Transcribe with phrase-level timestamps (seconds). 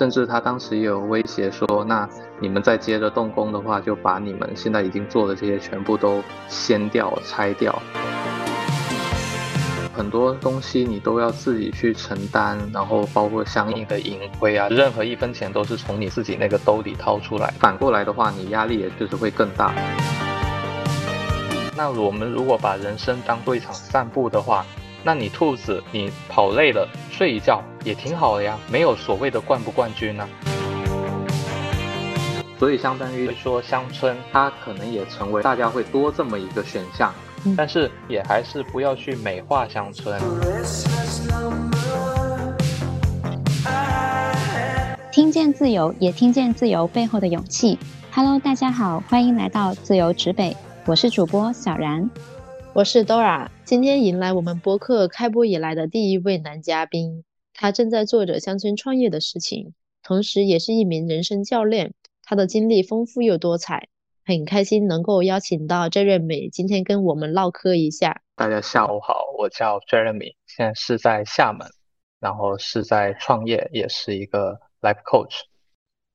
[0.00, 2.08] 甚至他当时也有威胁说，那
[2.40, 7.82] 你们再接着动工的话，就把你们现在已经做的这些全部都掀掉、拆掉。
[9.94, 17.52] 很多东西你都要自己去承担，然后包括相应的盈亏啊，任何一分钱都是从你自己那个兜里掏出来。
[17.58, 19.70] 反过来的话，你压力也就是会更大。
[21.76, 24.64] 那我们如果把人生当做一场散步的话，
[25.04, 26.88] 那你兔子，你跑累了
[27.20, 30.26] 睡一觉也挺好的呀，没有所谓的冠不冠军呢。
[32.58, 37.12] 所以相当于说，乡村它可能也成为大家会多这么一个选项，
[37.54, 40.18] 但是也还是不要去美化乡村。
[45.12, 47.78] 听见自由，也听见自由背后的勇气。
[48.10, 50.56] Hello，大家好，欢迎来到自由指北。
[50.86, 52.08] 我是主播小然，
[52.72, 53.48] 我是 Dora。
[53.64, 61.92] 今天迎来我们播客开播以来的第一位男嘉宾，他正在做着乡村创业的事情，同时也是一名人生教练。
[62.22, 63.88] 他的经历丰富又多彩，
[64.24, 68.22] 很开心能够邀请到 Jeremy 今天跟我们唠嗑一下。
[68.36, 71.66] 大家下午好，我叫 Jeremy，现在是在厦门，
[72.20, 75.40] 然后是在创业，也是一个 Life Coach。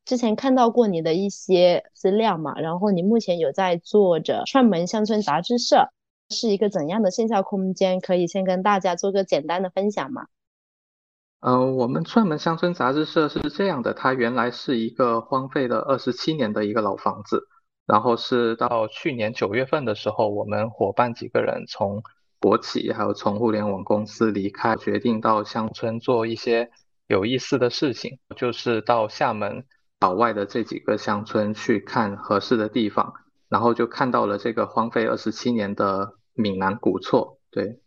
[0.05, 5.89] 之前看到过你的一些资料嘛，然后你目前有在做着串门乡村杂志社，
[6.29, 7.99] 是一个怎样的线下空间？
[7.99, 10.27] 可以先跟大家做个简单的分享吗？
[11.41, 17.47] 嗯，我们串门乡村杂志社是这样的，它原来是一个荒废了二十七年的一个老房子，
[17.85, 22.01] 然后是到去年九月份的时候，我们伙伴几个人从
[22.39, 26.71] 国企还有从互联网公司离开，决定到乡村做一些
[27.07, 29.65] 有意思的事情，就是到厦门。
[29.97, 33.13] 岛外的这几个乡村去看合适的地方，
[33.49, 37.39] 然后就看到了这个荒废二十七年的闽南古厝。
[37.51, 37.79] 对，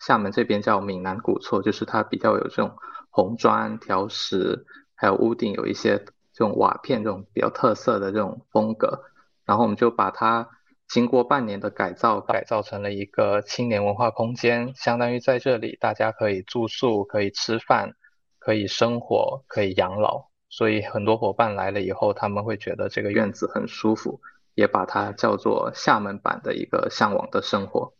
[0.00, 2.76] 厦门这边叫闽南古厝，就是它比较有这种
[3.10, 5.98] 红砖条石，还有屋顶有一些
[6.32, 9.02] 这种瓦片这种比较特色的这种风格。
[9.44, 10.48] 然后我们就把它
[10.88, 17.94] 经过半年的改造，改造成了一个青年文化空间，相当于在这里大家可以住宿、可以吃饭、
[18.38, 20.28] 可以生活、可以养老。
[20.48, 24.20] 所以很多伙伴来了以后，他们会觉得这个院子很舒服，
[24.54, 27.94] 也把它叫做厦门版的一个向往的生活。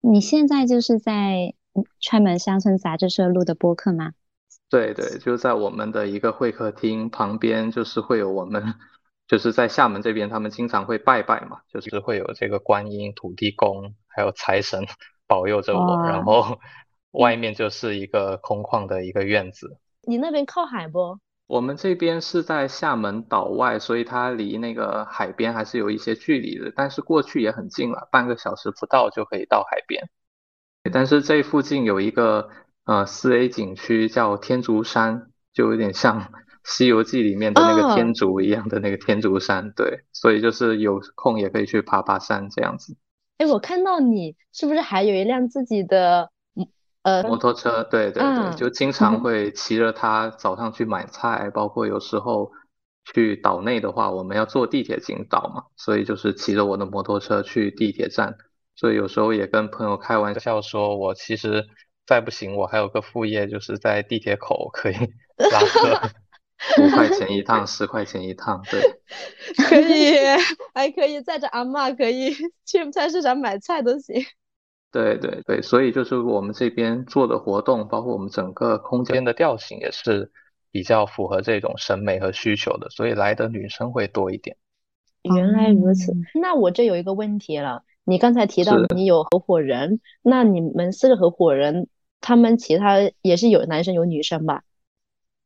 [0.00, 1.54] 你现在就是在
[2.00, 4.12] 串门乡村杂志社录的播客吗？
[4.70, 8.74] 对对，就在我们的一个会客厅旁边，就是会有我们，
[9.26, 14.84] 就是在厦门这边，他们经常会拜拜嘛，就是会有这个观音、土地公，还有财神
[15.26, 16.58] 保佑着我，然后
[17.12, 19.78] 外面就是一个空旷的一个院子。
[20.02, 21.18] 你那边靠海不？
[21.48, 30.10] 我们这边是在厦门岛外，所以它离那个海边还是有一些距离的，但是过去也很近了，半个小时不到就可以到海边。
[30.92, 32.50] 但是这附近有一个
[32.84, 36.20] 呃四 A 景区叫天竺山，就有点像
[36.64, 42.94] 《西游记》里面的那个天竺一样的那个天竺山，对，所以就是有空也可以去爬爬山这样子。
[43.38, 46.30] 哎，我看到你是不是还有一辆自己的？
[47.08, 52.52] 呃，摩托车，对对对，就经常会骑着它早上去买菜，包括有时候
[53.06, 58.36] 去岛内的话，我们要坐地铁进岛嘛，所以就是骑着我的摩托车去地铁站，
[58.76, 61.66] 所以有时候也跟朋友开玩笑说，我其实
[62.06, 64.94] 再不行，我还有个副业，就是在地铁口可以
[65.50, 66.10] 拉客，
[66.82, 68.98] 五块钱一趟，十块钱一趟，对，
[69.66, 70.18] 可以，
[70.74, 72.34] 还可以载着阿妈，可以
[72.66, 74.22] 去菜市场买菜都行。
[74.90, 80.32] 对对对，所以就是我们这边做的活动，包括我们整个空间的调性也是
[80.70, 84.56] 比较符合这种审美和需求的，所以来的女生会多一点。
[85.22, 91.88] 原来如此，那我这有一个问题了，你刚才提到你有合伙人，那你们四个合伙人，
[92.20, 94.62] 他们其他也是有男生有女生吧？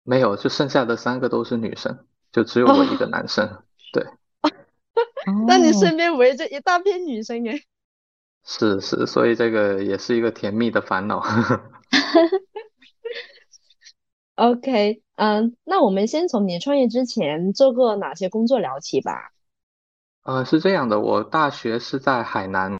[0.04, 3.62] 没有，就剩下的三个都是女生，就只有我一个男生。
[3.92, 4.04] 对。
[5.47, 7.62] 那你身边围着一大片女生耶？
[8.44, 11.22] 是是，所以这个也是一个甜蜜的烦恼。
[14.34, 19.30] OK，嗯，那我们先从你创业之前做过哪些工作聊起吧。
[20.24, 22.78] 呃，是这样的，我大学是在海南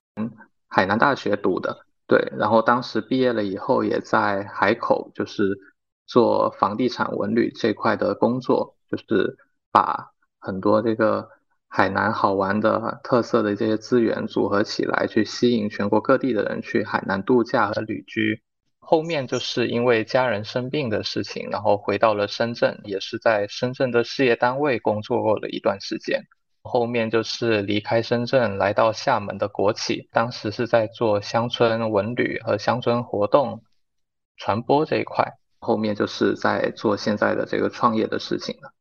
[0.67, 5.59] 海南大学读的，对，然后当时毕业了以后也在海口，就是
[6.07, 9.37] 做房地产文旅这块的工作，就是
[9.71, 11.29] 把很多这个。
[11.75, 18.43] 海南好玩的特色的这些资源组合起来，去吸引全国各地的人去海南度假和旅居。
[18.79, 26.25] 后面就是因为家人生病的事情，然后回到了深圳，也是在深圳的事业单位工作过了一段时间。
[26.63, 33.63] 后面就是离开深圳，来到厦门的国企，当时是在做乡村文旅和乡村活动
[34.37, 35.39] 传播这一块。
[35.59, 38.75] 后面就是在做现在的这个创业的事情了。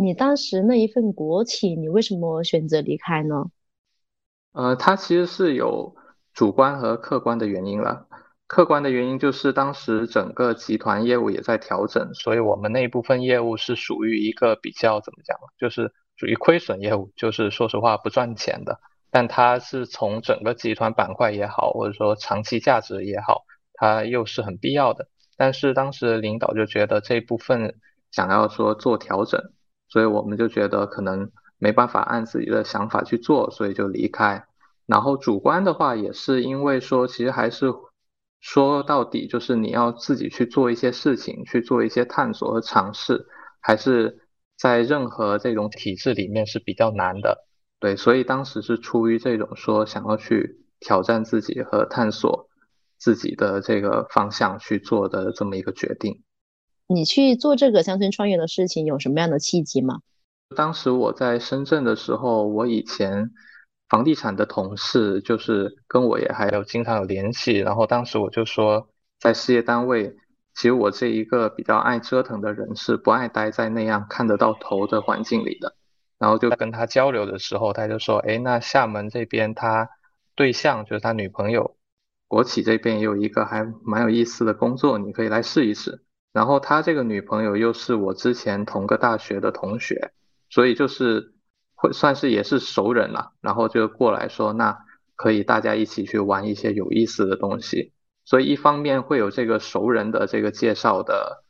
[0.00, 3.50] 你当时那一份国企，你为什么选择离开呢？
[4.52, 5.94] 呃，它其实是有
[6.32, 8.06] 主观和客观的原因了。
[8.46, 18.80] 客观的原因就是当时整个集团业务也在调整，所以我们那一部分业务是属于一个比较怎么讲，就是属于亏损业务，就是说实话不赚钱的。
[19.10, 23.44] 但它是从整个集团板块也好，或者说长期价值也好，
[23.74, 25.08] 它又是很必要的。
[25.36, 27.76] 但是当时领导就觉得这部分
[28.10, 29.40] 想要说做调整，
[29.90, 34.46] 所以我们就觉得可能没办法按自己的想法去做，所以就离开。
[34.86, 37.74] 然后主观的话也是因为说，其实还是。
[38.42, 43.26] 说到底就是你要自己去做一些事情，去做一些探索和尝试，
[43.60, 44.18] 还是
[44.56, 47.44] 在任何这种体制里面是比较难的。
[47.78, 52.48] 对，所以当时是出于这种说想要去挑战自己和探索
[52.96, 56.22] 自己的这个方向去做的这么一个决定。
[56.92, 60.00] 你去做这个乡村创业的事情有什么样的契机吗？
[60.56, 63.30] 当时我在深圳的时候，我以前。
[63.88, 68.88] 房地产的同事就是跟我也还有经常有联系，然后当时我就说，
[69.18, 70.14] 在事业单位，
[70.54, 75.74] 其实我这一个比较爱折腾的人是不爱待在那样看得到头的环境里的。
[76.20, 79.88] 然后就跟他交流的时候，他就说，哎，那厦门这边他
[80.36, 81.74] 对象就是他女朋友，
[82.28, 86.04] 国企这边也有一个还蛮有意思的工作，你可以来试一试。
[86.32, 90.12] 然后他这个女朋友又是我之前同个大学的同学，
[90.48, 91.34] 所以就是。
[91.82, 94.84] 会算是也是熟人了，然后就过来说，那
[95.16, 97.94] 可以大家一起去玩一些有意思的东西。
[98.26, 101.42] 所以一方面会有这个熟人的这个介绍的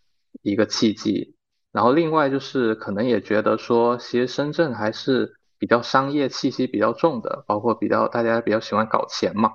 [0.43, 1.35] 一个契机，
[1.73, 9.55] 然后另外就是可能也觉得说，其实深圳还是比较商业气息比较重的，包括比较大家比较喜欢搞钱嘛。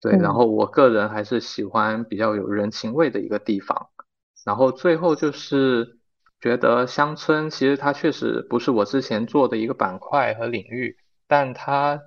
[0.00, 3.88] 对，然后我个人还是喜欢比较有人情味的一个地方。
[4.46, 5.98] 然后最后就是。
[6.38, 11.98] 觉得乡村其实它确实不是我之前做的一个板块和领域，但它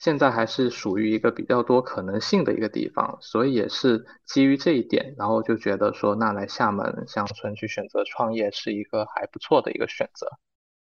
[0.00, 10.26] 现在还是属于一个比较多可能性的一个地方，所以也是基于这一点，然后就觉得说，那来厦门乡村去选择创业是一个还不错的一个选择。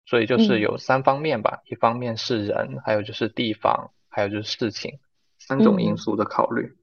[0.05, 4.99] 所以就是有三方面吧，一方面是人，还有就是地方，还有就是事情，
[5.37, 6.77] 三种因素的考虑。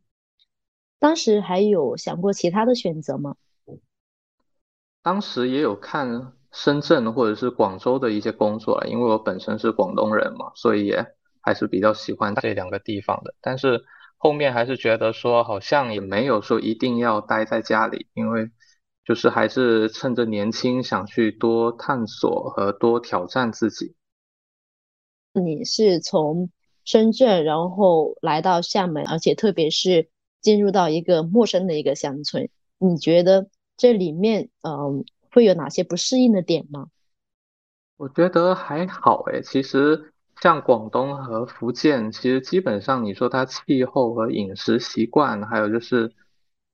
[0.98, 3.34] 当时还有想过其他的选择吗？
[5.02, 11.04] 当时也有看深圳或者是广州的一些工作，因为我本身是广东人嘛，所以也
[11.40, 13.34] 还是比较喜欢这两个地方的。
[13.40, 13.84] 但是
[14.16, 18.50] 后面还是觉得说，好像也没有说一定要待在家里，因为
[19.04, 23.96] 就是还是趁着年轻，想去多探索和多挑战自己。
[25.32, 26.50] 你是从
[26.84, 30.10] 深圳然后来到厦门，而且特别是
[30.40, 33.48] 进入到一个陌生的一个乡村，你觉得？
[33.82, 36.86] 这里面嗯会有哪些不适应的点吗？
[37.96, 46.14] 我觉得还好诶，其实像广东和福建，其实基本上你说它气候和饮食习惯，还有就是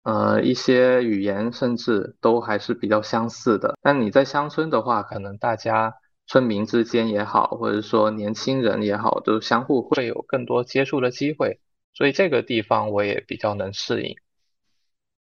[0.03, 3.79] 呃一些语言，甚至都还是比较相似的。
[3.81, 5.95] 但你在乡村的话，可能大家
[6.27, 11.59] 村民之间也好，或者说年轻人也好，都相互会有更多接触的机会，
[11.95, 14.15] 所以这个地方我也比较能适应。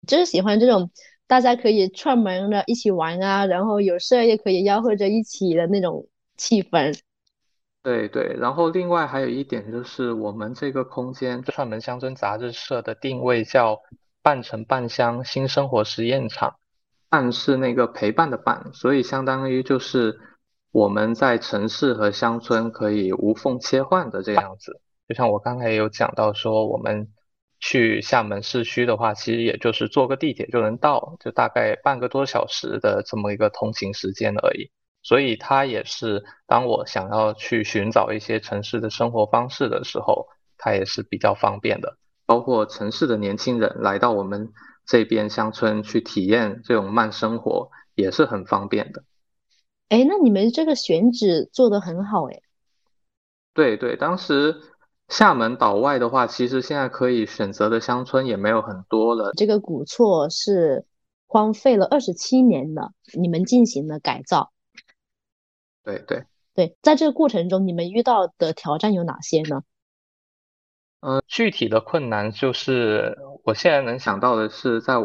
[0.07, 0.89] 就是喜欢这种。
[1.25, 6.07] 大家可以串门的一起玩啊，然后有事也可以吆喝着一起的那种
[6.38, 7.00] 气氛。
[7.81, 13.81] 对对，然后另外还有一点就是，我们这个空间串门乡村杂志社的定位叫
[14.21, 16.57] 半城半乡新生活实验场，
[17.09, 20.19] 半是那个陪伴的伴，所以相当于就是
[20.71, 24.81] 我们在城市和乡村可以无缝切换的这样子。
[25.07, 27.13] 就像我刚才有讲到说，我们。
[27.66, 34.70] 去厦门市区的话，其实也就是坐个地铁就能到，就大概半个多小时的这么一个通行时间而已。
[35.02, 40.28] 所以它也是当我想要去寻找一些城市的生活方式的时候，
[40.58, 41.98] 它也是比较方便的。
[42.26, 44.52] 包括城市的年轻人来到我们
[44.86, 49.06] 这边乡村去体验这种慢生活，也是很方便的。
[49.88, 52.42] 哎，那你们这个选址做得很好哎。
[53.54, 54.58] 对对，当时。
[55.14, 59.32] 厦门岛外的话，其实现在可以选择的乡村也没有很多了。
[59.38, 60.88] 这个古厝是
[61.28, 64.52] 荒废了二十七年的，你们进行了改造。
[65.84, 66.24] 对对
[66.56, 69.62] 对，在这个过程中，你们遇到的挑战有哪些呢？
[71.02, 74.96] 呃，具体的困难就是我现在能想到的是，在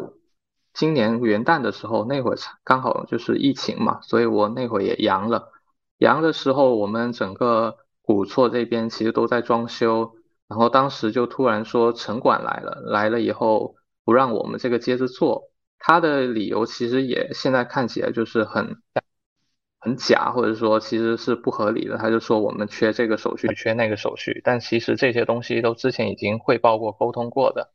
[0.73, 5.53] 今年元旦的时候，那会儿刚好就是疫情嘛，所以我那会儿也阳了。
[5.99, 7.77] 阳的时候，我们整个。
[8.09, 10.15] 古厝这边其实都在装修，
[10.49, 18.81] 然后当时就突然说城管来了，来了以后不让我们这个接着做，他的理由其实也现在看起来就是很
[19.79, 21.99] 很假，或者说其实是不合理的。
[21.99, 27.75] 他就说我们缺这个手续，缺那个手续，但其实这些东西都之前已经汇报过、沟通过的。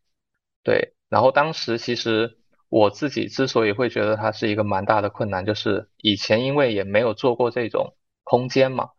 [0.63, 8.89] 对，然后当时其实我自己之所以会觉得它是一个蛮大的困难，就是以前因为也没有做过这种空间嘛，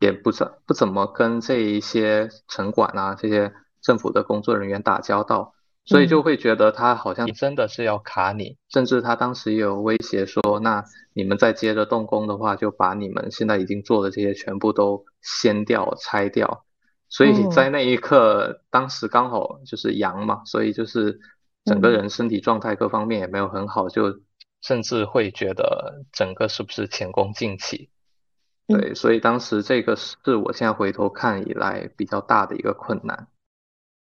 [0.00, 5.54] 也不怎不怎么跟这一些城管啊这些政府的工作人员打交道。
[5.86, 10.82] 所以就会觉得他好像真的是要卡你，甚至他当时也有威胁说，那
[11.12, 16.64] 你们再接着动工的话，就把你们现在已经做的这些全部都掀掉、拆掉。
[17.10, 21.20] 所以在那一刻，当时刚好就是阳嘛，所以就是
[21.66, 24.20] 整个人身体状态各方面也没有很好，就
[24.62, 27.90] 甚至会觉得整个是不是前功尽弃。
[28.66, 33.28] 对，所以当时这个是我现在回头看以来比较大的一个困难。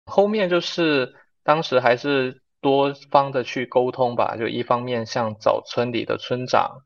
[0.06, 1.14] 后面就是。
[1.42, 6.82] 当时还是多方的去沟通吧，就一方面像找村里的村长，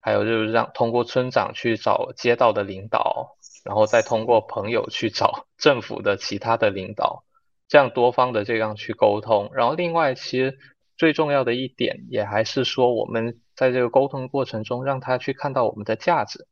[0.00, 7.24] 还有就是让通过村长去找街道的领导，然后再通过朋友去找 政府的其他的领导，
[7.66, 9.50] 这样多方的这样去沟通。
[9.52, 10.56] 然后另外，其实
[10.96, 16.46] 最重要的一点也还是说，我们在这个沟通过程中，让他去看到我们的价值。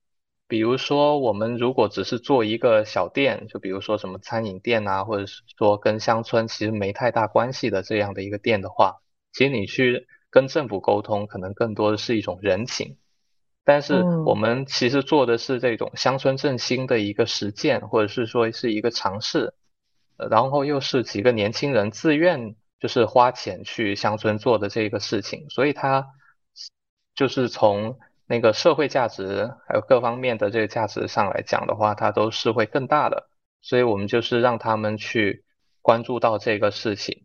[0.46, 9.00] 比如说，我们如果只是做一个小店，就比如说什么餐饮店啊，或者是说跟乡村其实没太大关系的这样的一个店的话，
[9.32, 12.98] 其实你去跟政府沟通，可能更多的是一种人情。
[13.64, 19.54] 但是我们其实做的是这种乡村振兴的一个实践，或者是说是一个尝试，
[20.30, 26.06] 然后又是几个年轻人自愿就是花钱去乡村做的这个事情，所以它
[27.14, 27.98] 就是从。
[28.34, 33.28] 那个社会价值还有各方面的这个价值上来讲的话，它都是会更大的。
[33.62, 35.44] 所以我们就是让他们去
[35.82, 37.22] 关注到这个事情，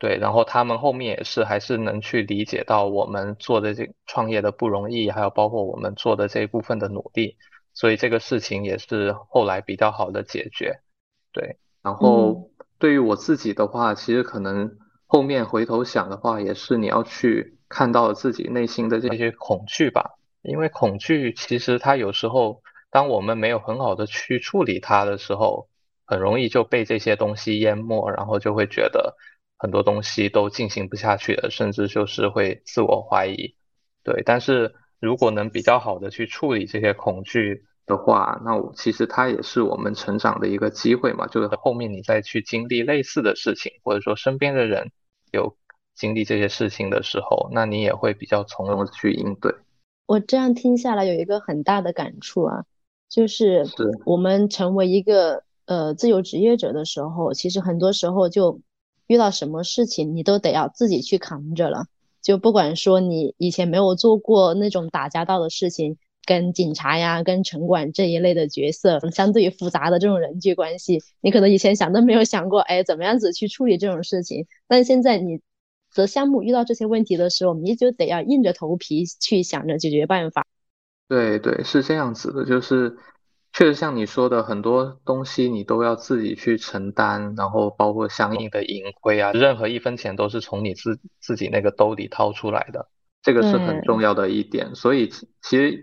[0.00, 7.36] 对，然后他们后面也是还是能去理解到我们做的这创业的不容易，还有包括我们做的这一部分的努力，
[7.72, 10.80] 所以这个事情也是后来比较好的解决，
[11.32, 11.56] 对。
[11.84, 12.50] 然后
[12.80, 20.17] 对于我自己的话，其实可能后面回头想的话，也是你要去看到自己内心的这些恐惧吧。
[20.42, 25.68] 因为恐惧，其实它有时候，当我们没有很好的去处理它的时候，
[26.06, 29.16] 很容易就被这些东西淹没，然后就会觉得
[29.58, 33.54] 很多东西都进行不下去了，甚至就是会自我怀疑。
[34.04, 44.92] 对，但是如果能比较好的去处理这些恐惧的话，那我其实它也是我们成长的一个机会嘛，就是后面你再去经历类似的事情，或者说身边的人
[45.32, 45.56] 有
[45.94, 49.52] 经历这些事情的时候，那你也会比较从容的去应对。
[50.08, 52.64] 我这样听下来有一个很大的感触啊，
[53.10, 53.66] 就是
[54.06, 58.62] 我们成为一个呃自由职业者的时候，其实很多时候就
[59.06, 61.84] 遇到什么事情你都得要自己去扛着了。
[62.22, 74.46] 就不管说你以前没有做过那种打交道的事情，跟警察呀、跟城管这一类的角色，相对于复杂的这种人际关系，你可能以前想都没有想过，哎，怎么样子去处理这种事情。
[74.66, 75.42] 但现在你。
[75.98, 80.46] 则项目遇到这些问题的时候，你就得要硬着头皮去想着解决办法。
[81.08, 82.96] 对对，是这样子的，就是
[83.52, 92.86] 确实像你说的，很多东西你都要自己去承担，然后包括相应的盈亏啊，任何一分钱都是从你自自己那个兜里掏出来的，
[93.20, 94.76] 这个是很重要的一点。
[94.76, 95.08] 所以
[95.42, 95.82] 其实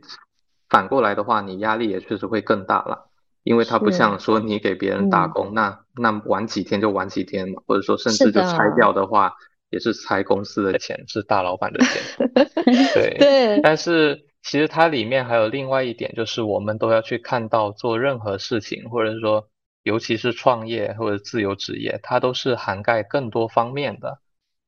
[0.69, 3.09] 反过来的话，你压力也确实会更大了，
[3.43, 9.33] 因为它不像说你给别人打工，那那晚几天就晚几天嘛，或者说甚至就拆掉的话。
[9.75, 12.29] 也是拆公司的钱，是大老板的钱，
[12.95, 13.59] 对对。
[13.61, 19.49] 但是其实它里面还有另外一点，就是我们都要去看到做任何事情，或者是说，
[19.83, 24.19] 尤其是创业或者自由职业，它都是涵盖更多方面的。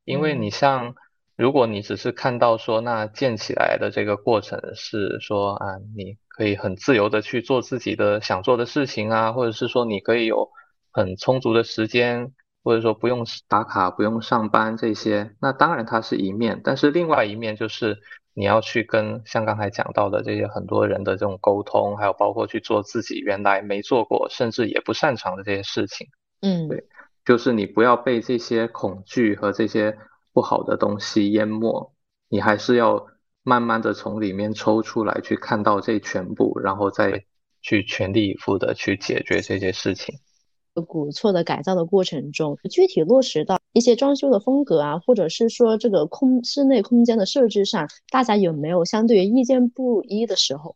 [0.03, 0.95] 因为你像，
[1.37, 10.49] 如果你只是看到说那建起来的这个过程是说啊，你可以很自由的去做自己的想做的事情啊，或者是说你可以有
[10.91, 12.33] 很充足的时间。
[12.67, 17.97] 或者说不用打卡、不用上班这些，那当然它是一面，但是另外一面就是
[18.33, 26.07] 你要去跟像刚才讲到的这些很多人的这种沟通，还有包括去做自己原来没做过，甚至也不擅长的这些事情。
[26.41, 26.83] 嗯，对，
[27.23, 29.97] 就是你不要被这些恐惧和这些
[30.33, 31.93] 不好的东西淹没，
[32.27, 33.07] 你还是要
[33.43, 37.23] 慢慢的从里面抽出来，去看到这全部，然后再
[37.61, 40.15] 去全力以赴的去解决这些事情。
[40.81, 50.75] 古厝的改造的过程中，具体落实到一些装修的风格啊，或者是说这个空室内空间的设置上，大家有没有相对意见不一的时候？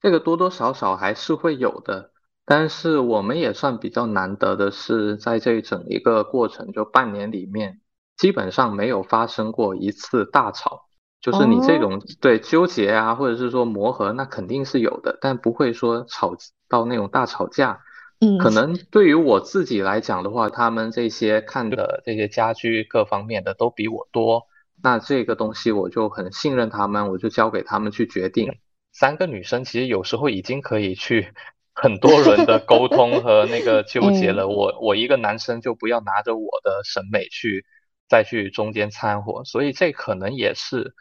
[0.00, 2.10] 这个多多少少还是会有的，
[2.44, 7.80] 但是我们也算比较难得的是，在这整一个过程就半年里面，
[8.16, 10.86] 基本上没有发生过一次大吵。
[11.20, 16.36] 就是你这种对纠结啊，或者是说磨合，那肯定是有的，但不会说吵
[16.68, 17.80] 到那种大吵架。
[18.22, 24.46] 嗯，可能对于我自己来讲的话，他们这些看的这些家居各方面的都比我多，
[24.80, 28.58] 那这个东西我就很信任他们，我就交给他们去决定。
[28.92, 31.34] 三个女生其实有时候已经可以去
[31.74, 37.64] 很多轮的沟通和那个纠结了， 我我一个男生就不要拿着我的审美去
[38.08, 40.94] 再去中间掺和，所以这可能也是。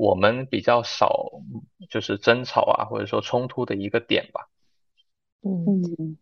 [0.00, 1.10] 我们比较少
[1.90, 4.48] 就是争吵啊，或者说冲突的一个点吧。
[5.42, 6.16] 嗯，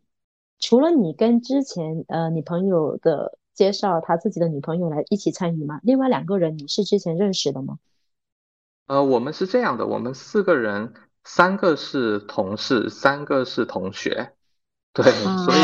[0.58, 5.80] 除了你跟之前呃你朋友的介绍他自己的女朋友来一起参与吗？
[5.82, 7.78] 另外两个人你是之前认识的吗？
[8.86, 10.94] 呃，我们是这样的，我们四个人，
[11.25, 14.32] 三个是同事，三个是同学，
[14.92, 15.60] 对，所以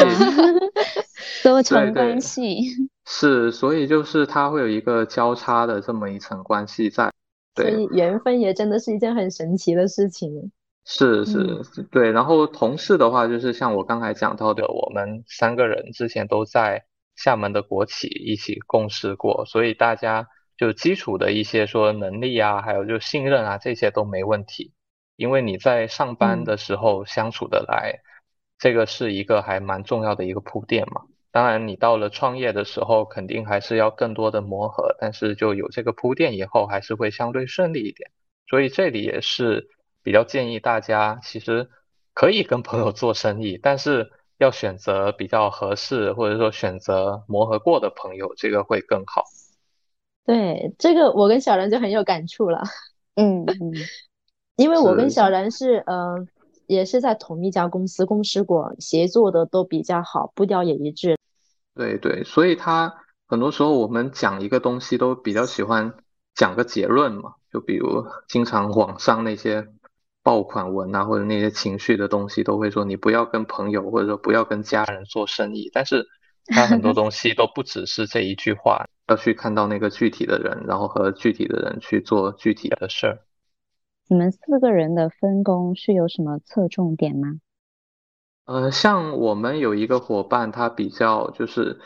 [1.44, 7.11] 多重关系 是，所以就是他会有一个交叉的这么一层关系在。
[7.54, 10.50] 所以缘分也真的是一件很神奇的事情。
[10.84, 12.10] 是是是，对。
[12.12, 16.84] 然后同事的话，就是像我刚才讲到的，我们三个人之前都在
[17.14, 24.72] 厦门的国企一起共事过，所以大家就基础的一些说能力啊，还有就信任啊，这些都没问题。
[25.16, 28.00] 因为你在上班的时候相处的来，
[28.58, 31.02] 这个是一个还蛮重要的一个铺垫嘛。
[31.30, 38.10] 当然，你到了创业的时候，肯定还是要更多的磨合，但是就有这个铺垫以后，还是会相对顺利一点。
[38.48, 39.68] 所以这里也是
[40.02, 41.71] 比较建议大家，其实
[42.14, 49.25] 可以跟朋友做生意，但是要选择比较合适，或者说选择磨合过的朋友，这个会更好。
[50.25, 52.62] 对，这个我跟小然就很有感触了。
[53.14, 53.73] 嗯 嗯，
[54.56, 56.26] 因为我跟小然是呃。
[56.68, 61.18] 也是在同一家公司共事过，协作的都比较好，步调也一致。
[61.75, 62.94] 对对，所以他
[63.26, 65.92] 很多时候我们讲一个东西都比较喜欢
[66.35, 69.68] 讲个结论嘛，就比如经常网上那些
[70.22, 75.70] 爆款文啊，或者那些情绪的东西，都会说你不要跟朋友或者说不要跟家人做生意。
[75.72, 76.06] 但是
[76.46, 83.18] 他很多东西都不只是这一句话，要去看到那个具体的人，然后和具体的人去做具体的事儿。
[84.08, 87.38] 你们四个人的分工是有什么侧重点吗？
[88.44, 91.78] 呃，像我们有一个伙伴，他比较就是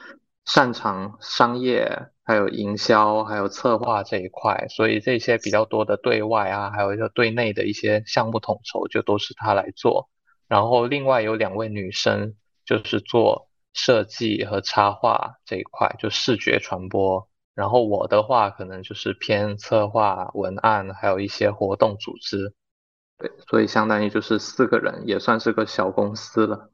[0.47, 10.11] 擅长商业，还有营销，还有策划这一块，所以这些比较多的对外啊，还有一个对内的一些项目统筹，就都是他来做。
[10.49, 12.35] 然后另外有两位女生，
[12.65, 17.29] 就是做设计和插画这一块，就视觉传播。
[17.55, 22.53] 然后我的话可能就是偏策划、文案，还有一些活动组织，
[23.19, 26.71] 对，所以相当于就是四个人，也算是个小公司了。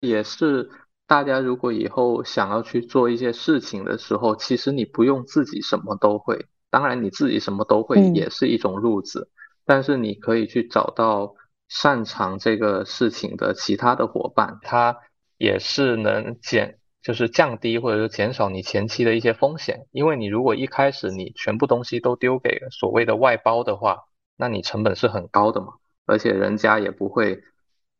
[0.00, 0.68] 也是
[1.12, 9.28] 大家如果以后想要去做一些事情的时候，其实你不用自己什么都会，当然你自己什么都会也是一种路子，
[9.66, 11.34] 但是你可以去找到
[11.68, 14.96] 擅长这个事情的其他的伙伴，他
[15.36, 16.78] 也是能减。
[17.02, 24.04] 就是降低或者说减少你前期的一些风险，因为你如果一开始你全部东西都丢给所谓的外包的话，
[24.38, 25.74] 那你成本是很高的嘛，
[26.06, 27.42] 而且人家也不会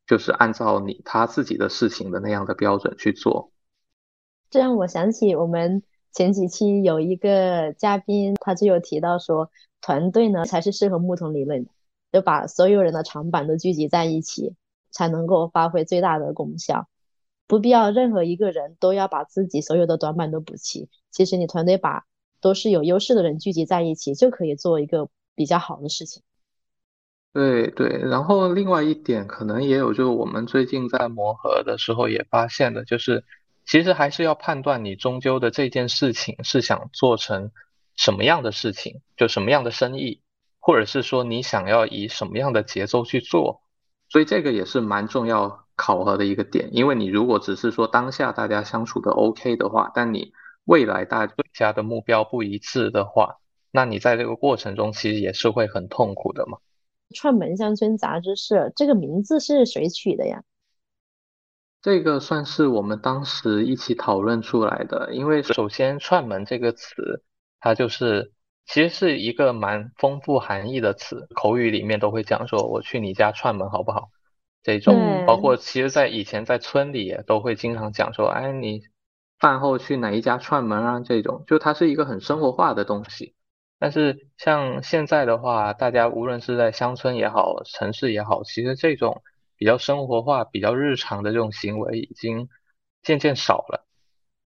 [0.07, 3.53] 就是按照你他自己的事情的那样的标准去做。
[4.51, 11.71] 这让我想起我们前几期有一个嘉宾，他就有提到说，团队呢才是适合木桶理论的，
[12.12, 14.55] 就把所有人的长板都聚集在一起，
[14.91, 16.88] 才能够发挥最大的功效。
[17.47, 20.88] 不必要任何一个人都要把自己所有的短板都补齐。
[21.11, 22.05] 其实你团队把
[22.41, 26.23] 都是有优势的人聚集在一起，就可以做一个比较好的事情。
[27.33, 33.25] 对对，然后另外一点可能也有，就是我们最近在磨合的时候也发现的，就是
[33.66, 37.51] 其实还是要判断你终究的这件事情是想做成
[37.97, 40.21] 什么样的事情，就什么样的生意，
[40.61, 43.62] 或者是说你想要以什么样的节奏去做。
[44.09, 45.61] 所以这个也是蛮重要。
[45.75, 50.33] 考核的一个点，因为你如果只是说当下大家相处的 OK 的话，但你
[50.64, 53.38] 未来大家的目标不一致的话，
[53.73, 56.59] 那你在这个过程中其实也是会很痛苦的嘛。
[57.12, 60.42] 串门乡村杂志社这个名字是谁取的呀？
[61.81, 67.22] 这个算是我们当时一起讨论出来的，因为首先串门这个词，
[67.61, 68.33] 它就是
[68.66, 74.11] 其实是一个蛮丰富含义的词，口语里面都会讲说我去你家串门好不好？
[74.62, 78.83] 这种包括其实，在以前在村里也都会经常讲说，哎，你
[79.40, 81.01] 饭后去哪一家串门啊？
[81.01, 83.35] 这种就它是一个很生活化的东西。
[83.83, 89.25] 但是像现在的话，大家无论是在乡村也好，城市也好，其实这种
[89.57, 92.49] 比较生活化、比较日常的这种行为已经
[93.03, 93.85] 渐渐少了，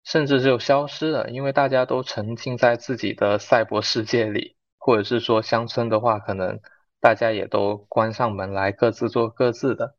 [0.06, 4.56] 甚至就消失了，因为大家都沉浸在自己的赛博世界里。
[4.78, 6.62] 或者是说乡村的话，可能
[7.02, 9.98] 大家也都关上门来，各自做各自的。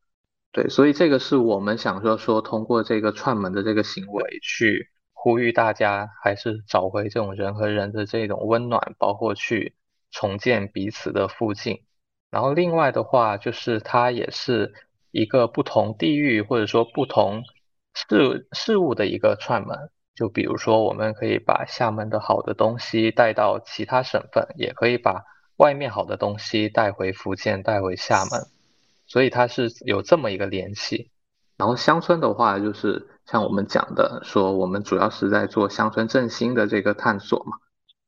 [0.51, 9.75] 对，所以这个是我们想说说通过这个串门的这个行为去呼吁大家，还是找回这种人和人的这种温暖，包括去
[10.13, 11.83] 重建彼此的附近。
[12.31, 14.75] 然后另外的话，就是它也是
[15.11, 17.43] 一个不同地域或者说不同
[17.95, 19.91] 事事物的一个串门。
[20.15, 25.25] 就比如说，我们可以把厦门的好的东西带到其他省份，也可以把
[25.57, 28.47] 外面好的东西带回福建，带回厦门。
[29.07, 31.11] 所以它是有这么一个联系，
[31.57, 37.59] 然后乡村的话，就是像我们讲的，说我们主要是在做乡村振兴的这个探索嘛。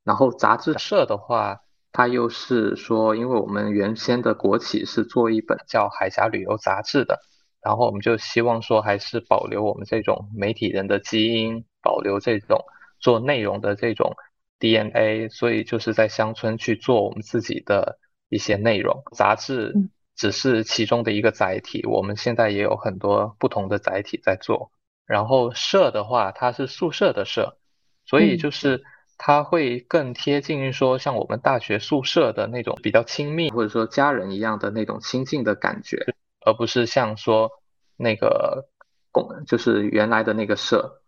[0.05, 1.61] 然后杂志社的话，
[1.93, 7.21] 它又是说，因为我们原先的国企是做一本叫《海峡旅游杂志》的，
[7.61, 12.65] 然后我们就希望说，还是保留我们这种媒体人的基因，保留这种
[13.01, 14.15] 做内容的这种
[14.61, 19.75] DNA，所以就是在乡村去做我们自己的一些内容杂志。
[20.17, 24.73] 只是其中的一个载体，我们现在也有很多不同的载体在做。
[25.09, 27.57] 然后社的话，它是宿舍的社，
[28.05, 28.85] 所以就是
[29.17, 37.51] 它会更贴近于说像我们大学宿舍的那种比较亲密，或者说家人一样的那种亲近的感觉，而不是像说
[37.97, 38.69] 那个
[39.11, 41.01] 公就是原来的那个社，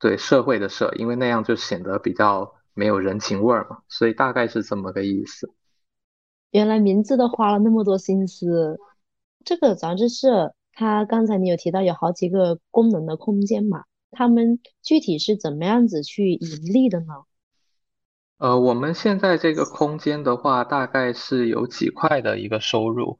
[0.00, 3.82] 对社会的社，因为那样就显得比较没有人情味儿嘛。
[3.88, 5.52] 所以大概是这么个意思。
[6.52, 8.78] 原来名字都花了那么多心思。
[9.44, 13.84] 这个杂志社，它刚才你有提到有好几个功能的空间嘛？
[14.10, 17.24] 他们具体是怎么样子去盈利的呢？
[18.36, 23.18] 呃，我们现在这个空间的话，大概是有几块的一个收入，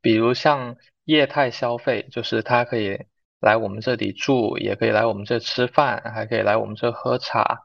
[0.00, 2.98] 比如像业态消费，就是他可以
[3.40, 7.60] 来我们这里住，也可以来我们这吃饭，还可以来我们这喝茶。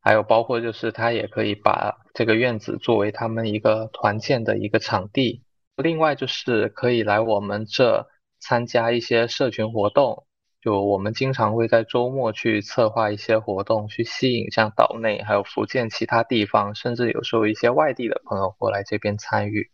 [0.00, 5.44] 还有包括就是他也可以把这个院子作为他们一个团建的一个场地，
[5.76, 8.08] 另外就是可以来我们这
[8.40, 10.24] 参加一些社群活动，
[10.60, 19.70] 就我们经常会在周末去策划一些活动，去吸引像岛内还有福建其他地方，甚至有时候一些外地的朋友过来这边参与，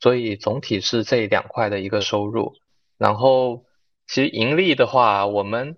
[0.00, 2.54] 所以总体是这两块的一个收入。
[2.96, 3.64] 然后
[4.06, 5.76] 其实盈利的话，我们。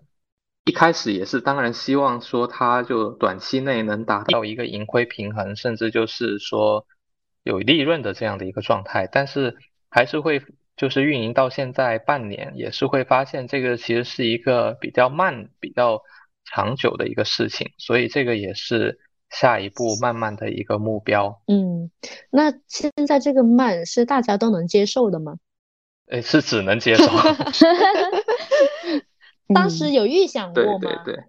[0.67, 6.87] 一开始也是，当然希望说它就短期内能达到一个盈亏平衡，甚至就是说
[7.43, 9.09] 有利润的这样的一个状态。
[9.11, 9.57] 但是
[9.89, 10.43] 还是会
[10.81, 16.01] 就是运营到现在半年，也是会发现这个其实是一个比较慢、比较
[16.47, 17.73] 长久的一个事情。
[17.77, 21.43] 所以这个也是下一步慢慢的一个目标。
[21.49, 21.91] 嗯，
[22.31, 25.37] 那现在这个慢是大家都能接受的吗？
[26.07, 27.05] 诶，是只能接受。
[29.55, 30.79] 当时有预想过吗？
[30.81, 31.25] 对对对，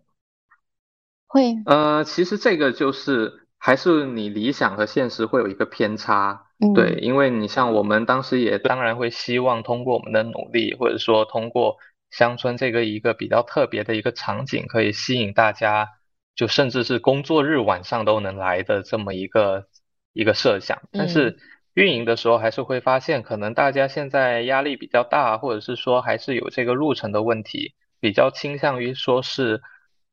[1.27, 1.57] 会。
[1.65, 6.47] 呃，其实这个就是还是你理想和现实会有一个偏差。
[6.75, 11.77] 对，因为你像我们当时也当然会希望通过我们的努力，或者说通过
[12.09, 15.87] 乡村这个一个比较特别的一个场景，可以吸引大家，
[16.35, 19.65] 就甚至是工作日晚上都能来的这么一个
[20.13, 20.81] 一个设想。
[20.91, 21.37] 但是
[21.73, 27.73] 运营的时候还是会发现，可能大家现在压力比较大，或者是说还是有这个路程的问题。
[28.01, 29.61] 比较倾向于说是，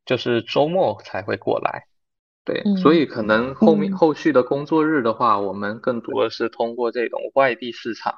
[0.04, 1.87] 就是周末才会过来，
[2.48, 8.14] 对，所以可能后面后续的工作日的话，我们更多的是通过这种外地市场，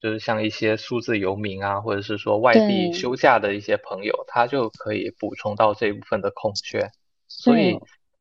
[0.00, 6.90] 就是像一些数字游民啊，或者是说外地休假的一些朋友，他就可以补充到这部分的空缺，
[7.28, 7.78] 所以。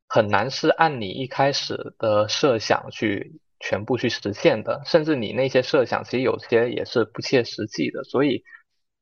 [0.09, 8.43] 很难是按你一开始的设想去全部去实现的，甚至你那些设想其实有些也是不切实际的，所以。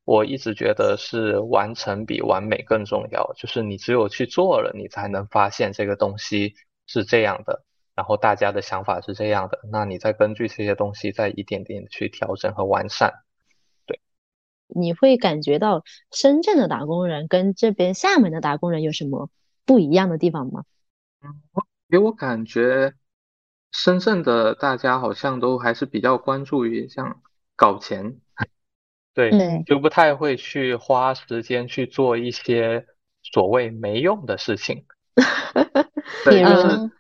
[0.04, 6.56] 我一直觉得是完成比完美更重要，就是你只有去做了，你才能发现这个东西
[6.88, 13.14] 是这样的，然后大家的想法是这样的，那你再根据这些东西再一点点去调整和完善。
[13.86, 14.00] 对，
[14.68, 19.30] 你会感觉到深圳的打工人跟这边厦门的打工人有什么
[19.66, 20.64] 不一样的地方吗？
[21.24, 21.42] 嗯，
[21.90, 22.96] 给我感觉
[23.72, 27.22] 深圳的大家好像都还是比较关注于像
[27.56, 28.18] 搞钱。
[29.14, 32.86] 对，就不太会去花时间去做一些
[33.22, 34.86] 所谓没用的事情。
[36.24, 36.92] 对，就是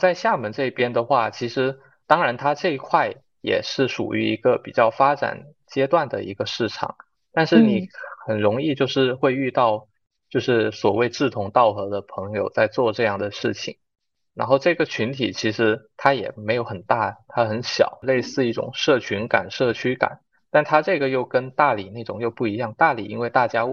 [0.00, 6.94] 在厦门这边的话，其实当然它这一块也是属于一个比较发展阶段的一个市场，
[7.32, 7.88] 但是你
[8.26, 9.88] 很容易就是会遇到
[10.28, 13.78] 就是所谓志同道合的朋友在做这样的事情，
[14.34, 20.20] 然后这个群体其实它也没有很大，它很小，类似一种社群感、社区感。
[20.50, 23.64] 但它这个又跟大理那种又不一样，大理因为大家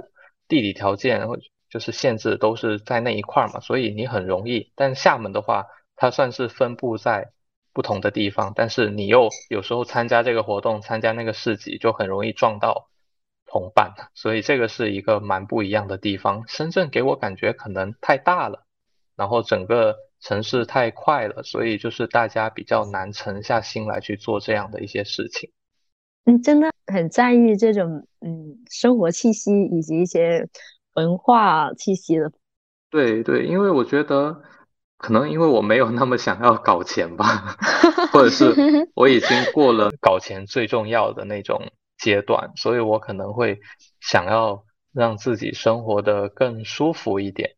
[0.47, 1.37] 地理条件或
[1.69, 4.71] 就是限制都是在那一块嘛，所以你很容易。
[4.75, 7.31] 但厦门的话，它算是分布在
[7.73, 12.89] 不同的地方，但是你又有时候参加这个活动，参加那个市集，就很容易撞到
[13.45, 16.47] 同伴，所以这个是一个蛮不一样的地方。
[16.47, 18.65] 深圳给我感觉可能太大了，
[19.15, 25.51] 然后整个城市太快了，所以就是大家比较难沉下心来去做这样的一些事情。
[26.27, 30.47] 嗯，真的很在意这种嗯生活气息以及一些
[30.93, 32.31] 文化气息的。
[32.89, 34.41] 对对，因为我觉得
[34.97, 37.55] 可能因为我没有那么想要搞钱吧，
[38.11, 38.53] 或者是
[38.93, 43.59] 我已经过了搞钱最重要的那种阶段，所以我可能会
[44.01, 47.56] 想要让自己生活的更舒服一点。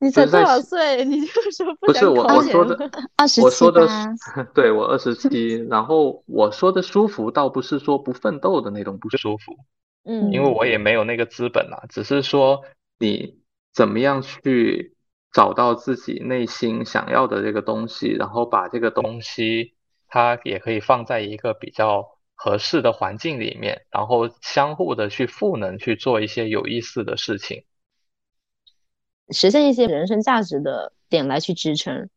[0.00, 1.04] 你才多少岁？
[1.04, 3.88] 你就说不是我我说的二十我说的
[4.54, 9.56] 对我二十七，然后我说的舒服倒不是说不奋斗的那种不舒服，
[10.04, 12.62] 嗯，因为我也没有那个资本啦，只是说
[12.98, 13.40] 你
[13.74, 14.94] 怎么样去
[15.32, 19.74] 找到自己内心想要的这个东西，然后把这个东西
[20.08, 22.06] 它也可以放在一个比较
[22.36, 27.64] 合适的环境里面，然后相互的去赋能去做一些有意思的事情。
[29.30, 32.08] 实现一些人生价值的点来去支撑。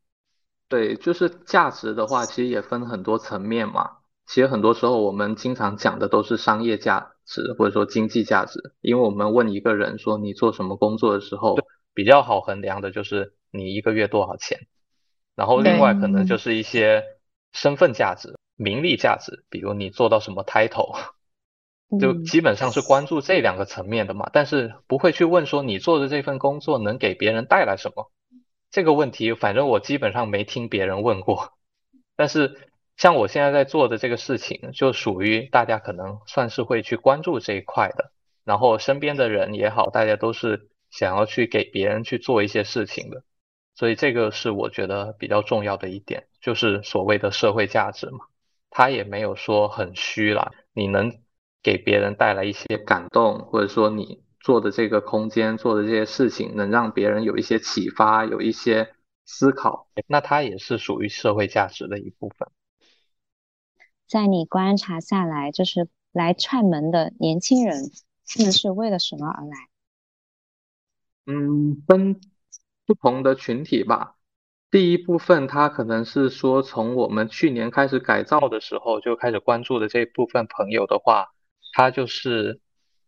[0.69, 3.97] 对，就是价值的话，其实也分很多层面嘛。
[4.25, 11.57] 其实很多时候我们经常讲的都是商业价值或者说经济价值，因为我们问一个人说你做什么工作的时候，
[11.93, 14.67] 比较好衡量的就是你一个月多少钱。
[15.35, 17.03] 然后另外可能就是一些
[17.51, 20.97] 身份价值、名利价值，比如你做到什么 title。
[21.99, 28.09] 就基本上是关注这两个层面的嘛，但是不会去问说你做的这份工作能给别人带来什么
[28.69, 31.51] 这个问题，反正我基本上没听别人问过。
[32.15, 38.11] 但是像我现在在做的这个事情，就属于大家可能算是会去关注这一块的，
[38.45, 43.23] 然后身边的人也好，大家都是想要去给别人去做一些事情的，
[43.75, 48.19] 所以这个是我觉得比较重要的一点，就是所谓的社会价值嘛，
[48.69, 51.19] 它也没有说很虚啦，你能。
[51.63, 58.95] 给别人带来一些感动，或者说你做的这个空间做的这些事情能让别人有一些启发，有一些
[59.25, 62.47] 思考，那它也是属于社会价值的一部分。
[64.07, 67.91] 在你观察下来，就是来串门的年轻人，
[68.25, 69.69] 他们是为了什么而来？
[71.27, 72.19] 嗯，分
[72.87, 74.15] 不同的群体吧。
[74.71, 81.33] 第一部分，他可能是说从我们去年开始改造的时候就开始关注的这部分朋友的话。
[81.73, 82.59] 他就是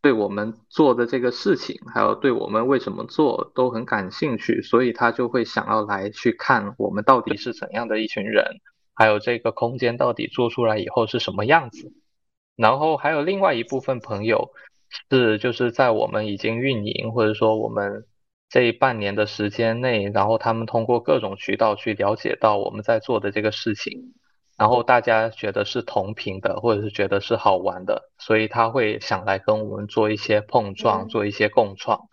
[0.01, 8.59] 对我们做的这个事情，还有对我们为什么做都很感兴趣，所以他就会想要来去看我们到底是怎样的一群人，
[8.93, 11.93] 还有这个空间到底做出来以后是什么样子。
[12.55, 14.51] 然后还有另外一部分朋友
[15.09, 18.05] 是就是在我们已经运营或者说我们
[18.49, 24.13] 这半年的时间内，然后他们通过各种渠道去了解到我们在做的这个事情。
[24.55, 32.07] 然后大家觉得是同频的，或者是觉得是好玩的，所以他会想来跟我们做一些碰撞，做一些共创。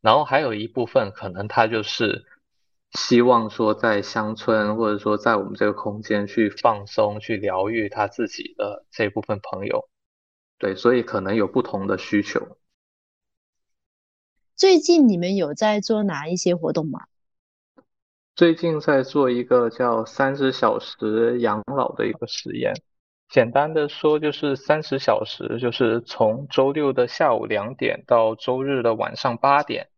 [0.00, 2.24] 然后还有一部分可能他就是
[2.92, 9.88] 希望说在乡村，或者说在我们这个空间去放松、去疗愈他自己的这部分朋友。
[10.58, 12.56] 对，所以可能有不同的需求。
[14.56, 17.00] 最近你们有在做哪一些活动吗？
[18.34, 22.72] 最近在做一个叫三十小时养老的一个实验，
[23.28, 29.88] 简单的说就是三十小时，就是从周六的下午两点到周日的晚上八点，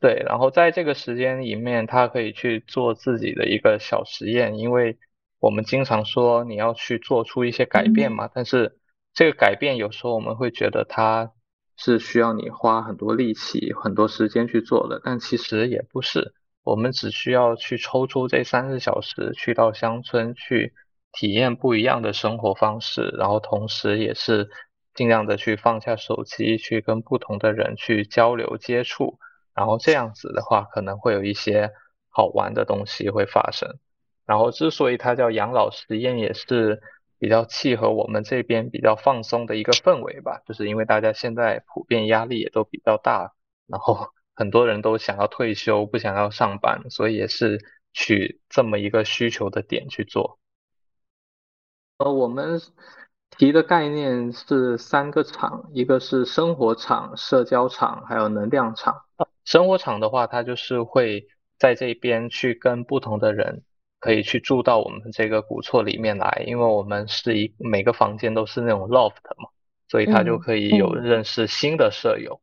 [0.00, 4.96] 对，然后在这个时间里面，他可以去做自己的一个小实验，因为
[5.40, 8.78] 我们经常说你要去做出一些改变嘛，但是
[9.12, 11.32] 这个改变有时候我们会觉得它
[11.76, 16.34] 是需要你花很多力气、很多时间去做的，但其实也不是。
[16.68, 20.74] 我们只需要去抽出这三十小时，去到乡村去
[21.12, 24.50] 体验不一样的生活方式，然后同时也是
[24.92, 29.18] 尽量的去放下手机，去跟不同的人去交流接触，
[29.54, 31.70] 然后这样子的话，可能会有一些
[32.10, 33.78] 好玩的东西会发生。
[34.26, 36.82] 然后之所以它叫养老实验，也是
[37.18, 43.32] 比较契合我们这边比较放松的一个氛围吧，就是因为大家现在普遍压力也都比较大，
[43.66, 44.10] 然后。
[44.38, 47.58] 很多人都想要退休，不想要上班，所以也是
[47.92, 50.38] 取这么一个需求的点去做。
[51.96, 52.60] 呃，我们
[53.30, 59.06] 提的概念是三个场，一个是生活场、社交场，还有能量场。
[59.44, 61.26] 生活场的话，它就是会
[61.58, 63.64] 在这边去跟不同的人，
[63.98, 69.50] 可以去住到我们这个古厝里面来，因为我们是一每个房间都是那种 loft 嘛，
[69.88, 72.40] 所以他就可以有认识新的舍友，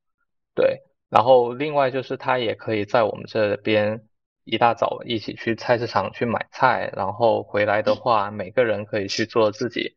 [0.54, 0.82] 对。
[1.16, 4.02] 然后另外就是他也可以在我们这边
[4.44, 9.96] 一大早一起去菜市场去买菜，然后回来的话，每个人可以去做自己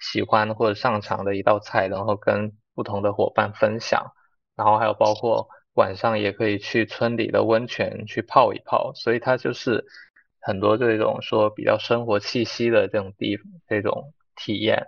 [0.00, 4.12] 喜欢或者擅长的一道菜，然后跟不同的伙伴分享。
[4.56, 9.84] 然后还有包括晚上也可以去村里的温泉去泡一泡，所以它就是
[10.40, 13.36] 很多这种说比较生活气息的这种地
[13.68, 14.86] 这种体验。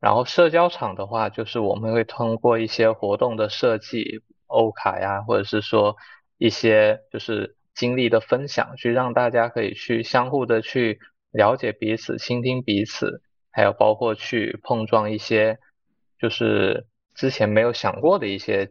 [0.00, 4.20] 然后社交场的话，就是我们会通过一些活动的设计、
[4.52, 5.96] 欧卡呀，或者是说
[6.38, 15.58] 一些就是经历的分享，去让大家可以去相互的去了解彼此、倾听彼此，还有包括去碰撞一些
[16.18, 18.70] 就是之前没有想过的一些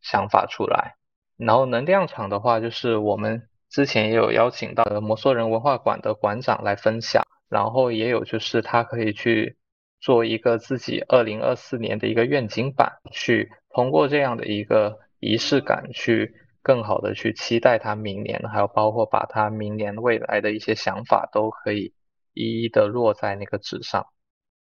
[0.00, 0.94] 想法出来。
[1.36, 9.56] 然后能量场的话，就是我们之前也有邀请到摩梭人文化馆的馆长来分享，然后也有就是他可以去
[10.00, 16.34] 做一个自己二零二四年的一个愿景版，去通过这样的一个仪式感去。
[16.62, 21.94] 更好的去期待他明年，还有包括把他明年未来的一些想法都可以
[22.32, 24.04] 一一的落在那个纸上。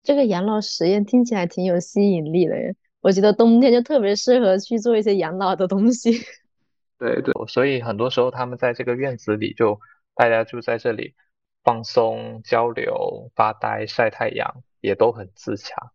[0.03, 2.57] 这个养老实验听起来挺有吸引力的，
[3.03, 6.13] 我觉得冬天就特别适合去做一些养老的东西。
[6.99, 9.79] 对对，所以很多时候他们在这个院子里就
[10.15, 11.15] 大家就在这里
[11.63, 15.93] 放松、交流、发呆、晒太阳，也都很自洽。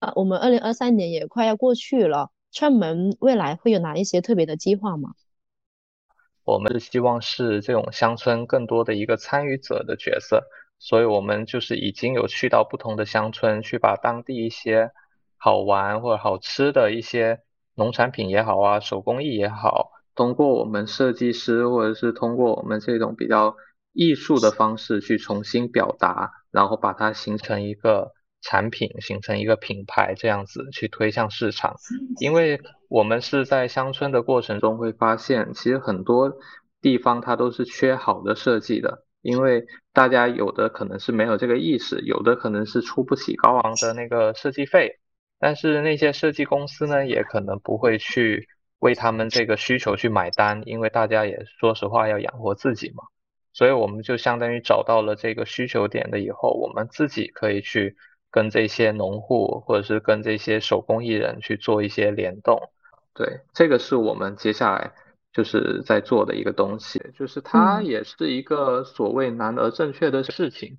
[0.00, 2.30] 啊，我们二零二三年也快要过去了。
[2.52, 5.14] 串门未来会有哪一些特别的计划吗？
[6.44, 10.44] 我们是希望是这种乡村更多的一个参与者的角色，
[10.78, 14.90] 所以我们就是已经有去到不同的乡村，去把当地一些
[15.38, 17.40] 好玩或者好吃的一些
[17.74, 23.56] 农产品也好啊，手工艺也好，通过我们设计师或者是通过我们这种比较
[23.92, 28.12] 艺术的方式去重新表达，然后把它形成一个。
[28.42, 31.76] 产品形成一个品牌，这样子去推向市场，
[32.20, 36.32] 因为我们是在乡村的过程中会发现，其实很多
[36.80, 44.98] 地方它都是缺好的设计的，因为大家有的可能是没有这个意识，有的可能是出不起高昂的那个设计费，
[45.38, 48.48] 但是那些设计公司呢，也可能不会去
[48.80, 53.04] 为他们这个需求去买单，因为大家也说实话要养活自己嘛，
[53.52, 57.96] 所以我们就相当于找到了这个需求点的以后，我们自己可以去。
[58.32, 62.70] 跟这些农户或者是跟这些手工艺人去做一些联动，
[63.12, 64.92] 对，这个是我们接下来
[65.34, 70.78] 就是在做的一个东西，就是它也是一个所谓难而正确的事情，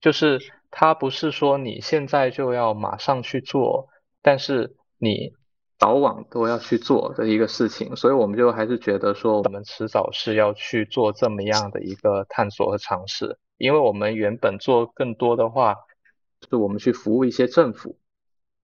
[0.00, 3.88] 就是它不是说你现在就要马上去做，
[4.22, 5.34] 但是你
[5.78, 15.76] 早晚都要去做的一个事情，所以我们就还是觉得说我们迟早是要去做这么样的一个探索和尝试，因为我们原本做更多的话。
[16.48, 17.96] 是我们去服务一些政府，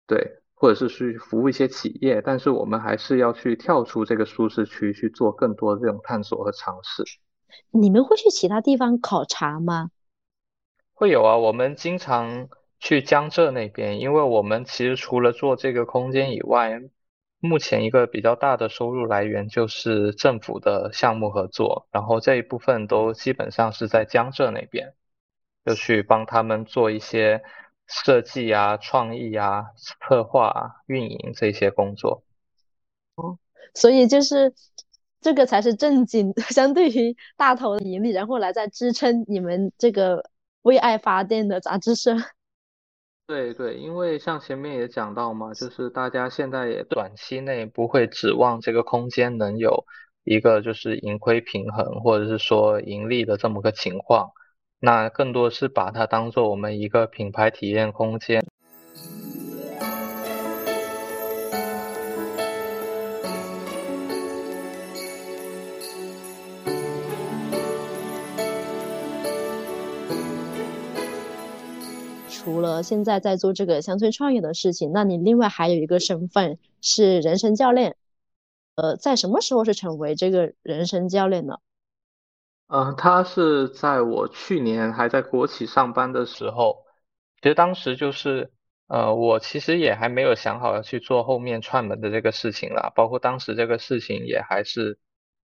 [0.07, 7.05] 对，或者是去服务一些企业，但是我们还是要去跳出这个舒适区去做更多的这种探索和尝试。
[7.71, 9.91] 你们会去其他地方考察吗？
[10.93, 12.49] 会有啊，我们经常
[12.81, 16.81] 去江浙那边，因为我们其实除了做这个空间以外，
[17.41, 24.95] 目前一个比较大的收入来源就是政府的项目合作，然后这一部分都基本上是在江浙那边。
[25.65, 27.43] 就去帮他们做一些
[27.89, 29.65] 设计啊、创意啊、
[30.07, 32.23] 策划啊、运营这些工作。
[33.17, 33.39] 哦，
[33.75, 34.55] 所以就是
[35.21, 40.31] 这个才是正经， 相对于大头的盈利，然后来再支撑你们这个
[40.63, 42.15] 为爱发电的杂志社。
[43.27, 49.85] 对对，因为像前面也讲到嘛，就是大家现在也短期内不会指望这个空间能有
[50.25, 54.31] 一个就是盈亏平衡，或者是说盈利的这么个情况。
[54.81, 58.47] 那更多是把它当做我们一个品牌体验空间。
[72.31, 77.97] 除了现在在做这个乡村创业的事情，那你另外还有一个身份是人生教练。
[78.77, 81.57] 呃，在什么时候是成为这个人生教练呢？
[82.69, 86.85] 嗯，他是在我去年还在国企上班的时候，
[87.41, 88.53] 其实当时就是，
[88.89, 94.99] 呃，我其实也还没有想好要去做后面串门的这个事情啦，包括当时这个事情也还是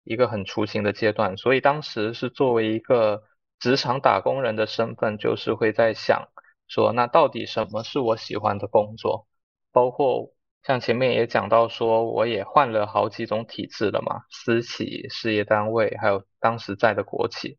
[0.05, 3.25] 一个很雏形的阶段，所以当时是作为一个
[3.59, 6.29] 职场打工人的身份，就是会在想
[6.69, 9.27] 说，那到底什么是我喜欢的工作，
[9.73, 10.33] 包括。
[10.69, 17.57] 像前面也讲到说，我也换了好几种体制了嘛，私企、事业单位，还有当时在的国企，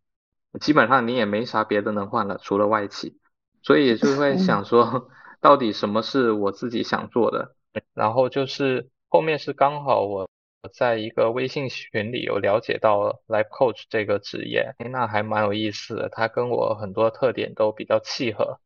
[0.61, 3.17] 基本上你也没啥别的能换了，除了外企，
[3.63, 5.09] 所以就会想说，
[5.41, 7.55] 到底什么是我自己想做的？
[7.95, 10.29] 然后就是后面是刚好我
[10.71, 18.59] 在一个微信群里有了解到 life coach 这个职业，哎，那还蛮有意思的，他跟我很多特点都比较契合，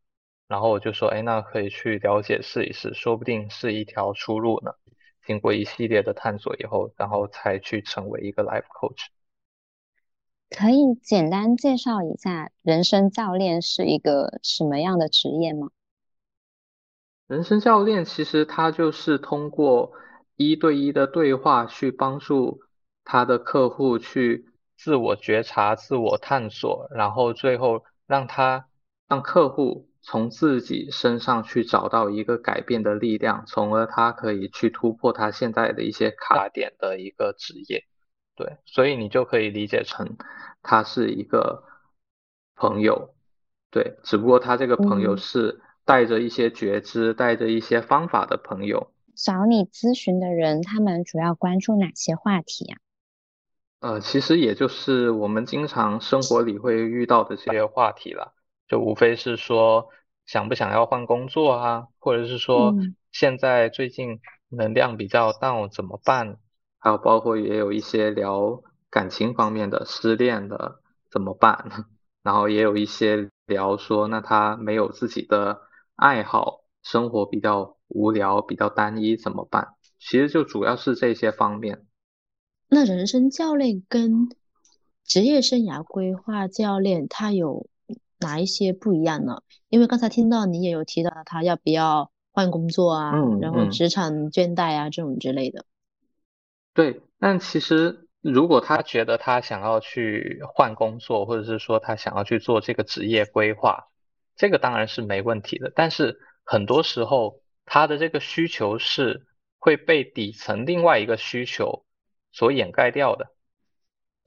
[0.48, 4.72] 然后我就说，哎，那可以去了解试一试，说不定是一条出路呢。
[5.26, 9.06] 经过一系列的探索以后，然后才去成为一个 life coach。
[10.50, 15.70] 可以简单介绍一下人生教练是一个什么样的职业吗？
[17.26, 19.94] 人生教练其实他就是通过
[20.36, 22.60] 一对一的对话去帮助
[23.06, 24.46] 他的客户去
[24.78, 28.68] 自我觉察、自我探索，然后最后让他
[29.08, 37.86] 让客户从自己身上去找到一个改变的力量，从而他可以去突破他现在的一些卡点的一个职业。
[38.36, 40.18] 对，所以你就可以理解成
[40.62, 41.64] 他是一个
[42.56, 43.16] 朋友，
[43.72, 45.62] 对，只不过他这个朋友是。
[45.86, 52.80] 带着一些觉知、带着一些方法的朋友，找你咨询的人，他们主要关注哪些话题啊？
[53.82, 58.34] 呃，其实也就是我们经常生活里会遇到的这些话题了，
[58.74, 59.90] 就无非是说
[60.26, 62.74] 想不想要换工作啊，或者是说
[63.12, 64.20] 现在最近
[64.50, 66.40] 能量比较 down 怎么办？
[66.80, 70.80] 还有包括也有一些聊感情方面的失恋的
[71.12, 71.70] 怎么办？
[72.24, 75.62] 然后也有一些聊说那他没有自己的。
[75.96, 79.76] 爱好生活比较无聊，比较单一，怎么办？
[80.00, 81.86] 其实就主要是这些方面。
[82.68, 84.28] 那人生教练跟
[85.06, 87.68] 职业生涯规划教练他有
[88.24, 89.44] 哪一些不一样呢？
[89.70, 95.66] 因为刚才听到你也有提到他要不要换工作啊，然后职场倦怠啊这种之类的。
[96.74, 103.90] 对，但其实如果他觉得他想要去换工作，或者是说他想要去做这个职业规划。
[104.36, 109.28] 这个当然是没问题的，但是很多时候他的这个需求是
[109.60, 111.86] 会被底层另外一个需求
[112.32, 113.28] 所掩盖掉的。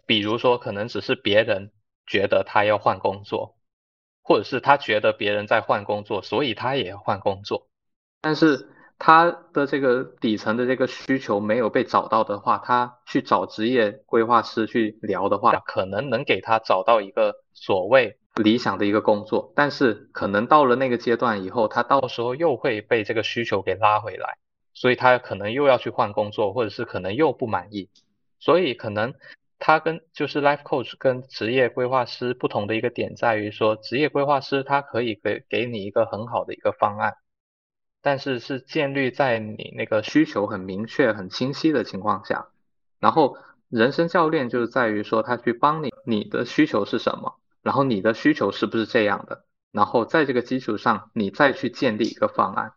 [0.07, 1.73] 比如说，可能只是别人
[2.07, 3.56] 觉得他要换工作，
[4.27, 7.69] 或者是他觉得别人在换工作，所以他也要换工作。
[8.21, 8.69] 但是
[8.99, 18.19] 他的这个底层的这个需求没有被找到的话，他去找职业规划师去聊的话，可能能给他找到一个所谓。
[18.35, 24.37] 理想的一个工作，但是可能到了那个阶段以后，他到时候又会被这个需求给拉回来，
[24.75, 27.89] 所以他可能又要去换工作，或者是可能又不满意，
[28.39, 29.15] 所以可能
[29.59, 37.17] 他跟就是 life coach 跟职业规划师不同的一个点在于说，职业规划师他可以给给你一个很好的一个方案，
[38.03, 42.49] 但是是建立在你那个需求很明确、很清晰的情况下，
[43.01, 43.37] 然后
[43.69, 47.41] 人生教练就是在于说他去帮你，你的需求是什么？
[47.63, 49.45] 然后你的需求是不是这样的？
[49.73, 52.73] 然后在这个基础上，你再去建立一个方案。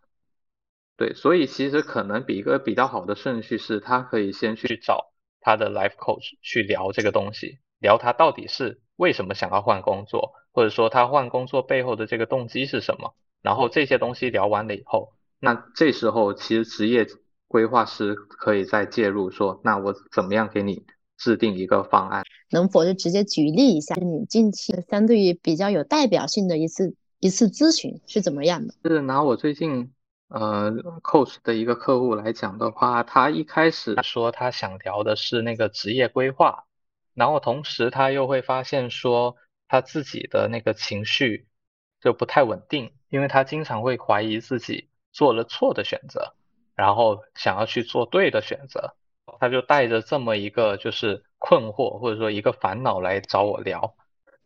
[0.96, 13.14] 对，所以其实可能比一个比较好的顺序是，他可以先去找他的 life coach 去聊这个东西，聊他到底是为什么想要换工作，或者说他换工作背后的这个动机是什么。
[13.42, 17.06] 然后这些东西聊完了以后，那这时候其实职业
[17.48, 20.84] 规划师可以再介入，说那我怎么样给你。
[21.22, 28.72] 制定一个方案，能否就直接举例一下你近期相对于比较有代表性的一次一次咨询是怎么样的？
[28.82, 29.92] 是拿我最近
[30.30, 30.70] 呃
[31.02, 36.64] coach 的一个客户来讲的话，他一开始说他想聊的是那个职业规划，
[37.14, 41.48] 然后同时他又会发现说他自己的那个情绪
[42.00, 46.34] 就不太稳定，因为他经常会怀疑自己做了错的选择，
[46.76, 48.94] 然后想要去做对的选择。
[49.38, 53.94] 他就带着这么一个就是困惑或者说一个烦恼来找我聊。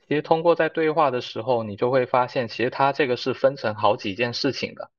[0.07, 4.91] 其实通过在对话的时候，你就会发现，其实他这个是分成好几件事情的。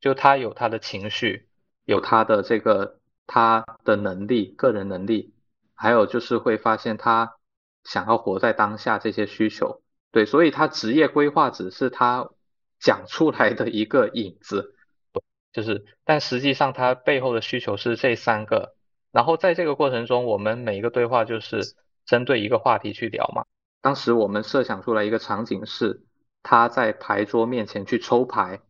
[0.00, 1.48] 就他有他的情绪，
[1.84, 5.34] 有他的这个他的能力、个人能力，
[5.74, 7.36] 还有就是会发现他
[7.84, 9.82] 想要活在当下这些需求。
[10.10, 12.30] 对，所以他职业规划只是他
[12.80, 14.74] 讲出来的一个影子，
[15.52, 18.74] 就是，但实际上他背后的需求是这三个。
[19.12, 21.74] 然后在这个过程中，我们每一个对话就是
[22.06, 23.44] 针对一个话题去聊嘛。
[23.82, 26.04] 当时我们设想出来一个场景是，
[26.42, 28.60] 他在牌桌面前去抽牌，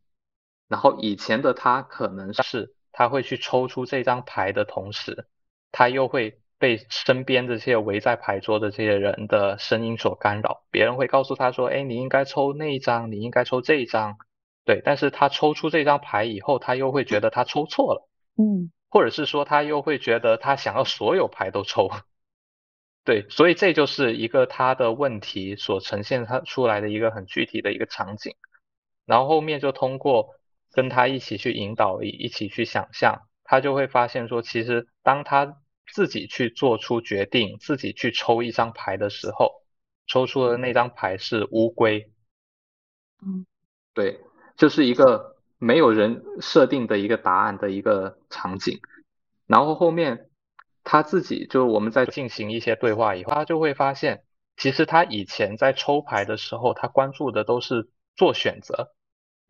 [0.70, 5.26] 然后以前的他可能是他会去抽出这张牌的同时，
[5.70, 10.62] 他又会被身边这些围在牌桌的这些人的声音所干扰。
[10.70, 14.16] 别人会告诉他说：“哎，你应该抽那一张，你应该抽这一张。”
[14.64, 18.08] 对，但是他抽出这张牌以后，他又会觉得他抽错了。
[18.38, 18.72] 嗯。
[18.92, 21.88] 或者是说他又会觉得他想要所有牌都抽，
[23.04, 28.34] 对，所以这就是一个他的问题所呈现他出来的一个很具体的一个场景，
[29.06, 30.34] 然后后面就通过
[30.72, 35.56] 跟他一起去引导，一一起去想象，他就会发现说，其实当他
[35.92, 39.62] 自己去做出决定，自己去抽一张牌的时候，
[40.06, 42.10] 抽出的那张牌是乌龟。
[43.22, 43.44] 嗯，
[43.92, 44.20] 对，
[44.56, 48.80] 就是一个没有人设定的一个答案的一个场景。
[49.46, 50.30] 然后后面
[50.84, 54.22] 他自己就我们在进行一些对话以后，他就会发现，
[54.56, 58.94] 其实他以前在抽牌的时候，他关注的都是做选择，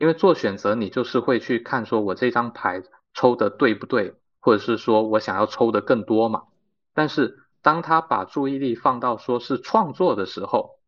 [0.01, 2.83] 因为做选择你就是会去看说我这张牌
[3.15, 6.45] 抽的对不对，或者是说我想要抽的更多嘛。
[6.93, 10.81] 但是当他把注意力放到说是创作的时候，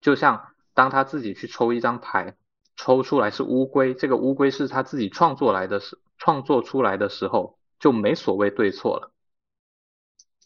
[0.00, 2.36] 就像当他自己去抽一张牌，
[2.74, 7.58] 抽出来是乌龟，这个乌龟是他自己创作来的时创作出来的时候。
[7.80, 9.12] 就没所谓对错了，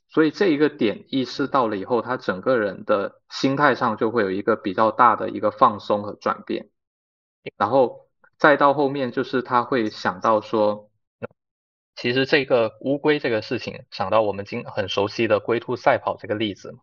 [0.09, 6.71] 所以这一个点意识到了以后，他整个人的心态上就会有一个比较大的一个放松和转变，
[7.57, 8.08] 然后
[8.39, 10.91] 再到后面就是他会想到说，
[11.95, 16.79] 其实这个乌龟这个事情，想到我们今很熟悉的龟兔赛跑这个例子嘛，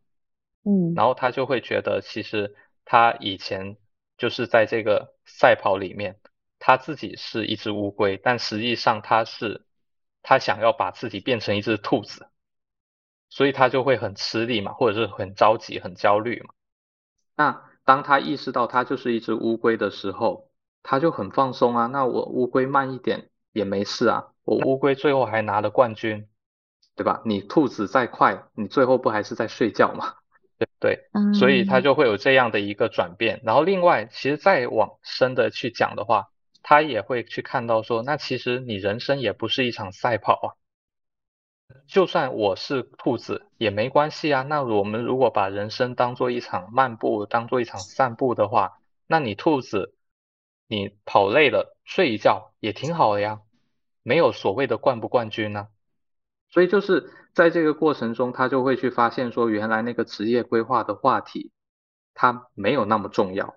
[0.63, 3.77] 嗯，然后他就会觉得其实他以前
[4.17, 6.19] 就是在这个赛跑里面，
[6.59, 9.65] 他自己是一只乌龟，但实际上他是。
[10.27, 12.27] 他想要把自己变成一只兔子，
[13.29, 16.55] 所以他就会很吃力嘛，或者是很着急、很焦虑嘛。
[17.35, 20.49] 那当他意识到他就是一只乌龟的时候，
[20.85, 21.87] 他就很放松啊。
[21.87, 26.27] 那我乌龟慢一点也没事啊，我乌龟最后还拿了冠军，
[26.95, 27.21] 对吧？
[27.25, 30.13] 你兔子再快，你最后不还是在睡觉吗？
[30.57, 33.41] 对对，所以他就会有这样的一个转变。
[33.43, 36.29] 然后另外，其实再往深的去讲的话。
[36.67, 40.47] 他也会去看到说，那其实你人生也不是一场赛跑啊。
[41.85, 44.41] 就算我是兔子也没关系啊。
[44.41, 49.93] 那我们如果把人生当做一场漫步，当做一场散步的话，那你兔子，
[50.67, 53.41] 你跑累了睡一觉也挺好的呀，
[54.03, 55.67] 没有所谓的冠不冠军呢。
[56.49, 61.51] 所以就是在这个过程中，他就会去发现说，原来那个职业规划的话题，
[62.13, 63.55] 它没有那么重要。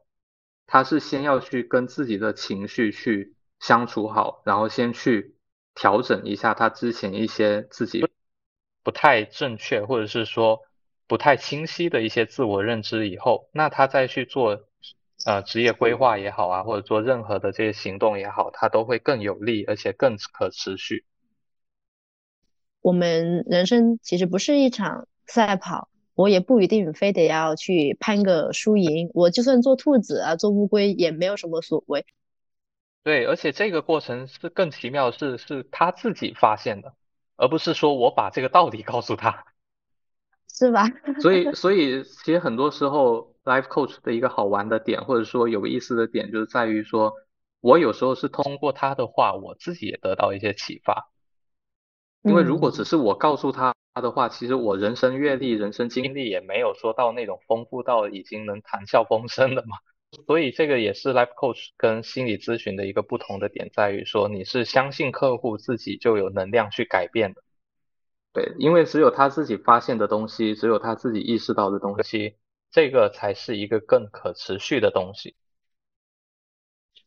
[0.66, 5.36] 他是先要去跟自己的情绪去相处好，然后先去
[5.74, 8.06] 调整一下他之前一些自己
[8.82, 10.60] 不太正确或者是说
[11.06, 14.67] 不太清晰的一些自我认知以后，那他再去做
[15.24, 21.04] 呃职业规划也好啊，或者做任何的这些行动也好，它都会更有利而且更可持续。
[22.80, 25.88] 我们人生其实不是一场赛跑。
[26.14, 32.04] 我也不一定非得要去攀个输赢，我就算做兔子啊，做乌龟也没有什么所谓。
[33.04, 36.92] 对，而且这个过程是更奇妙的是，是他自己发现的，
[37.36, 39.44] 而不是说我把这个道理告诉他，
[40.58, 40.88] 是吧？
[41.22, 47.14] 所以，所以其实很多时候，life coach 的一个好玩的点，或者说有意思的点，就是在于说，
[47.60, 51.12] 我有时候是通过他的话，我自己也得到一些启发。
[52.22, 59.76] 因为如果只是我告诉他的话，其实我人生阅历、人生经历也没有说到那种丰富到已经能谈笑风生的嘛。
[60.26, 67.42] 所以这个也是 life coach 跟心理咨询的一个不同的点，在于说你是相信客户自己就有能量去改变的。
[68.32, 72.36] 对，因为只有他自己发现的东西，只有他自己意识到的东西，
[72.70, 75.36] 这个才是一个更可持续的东西。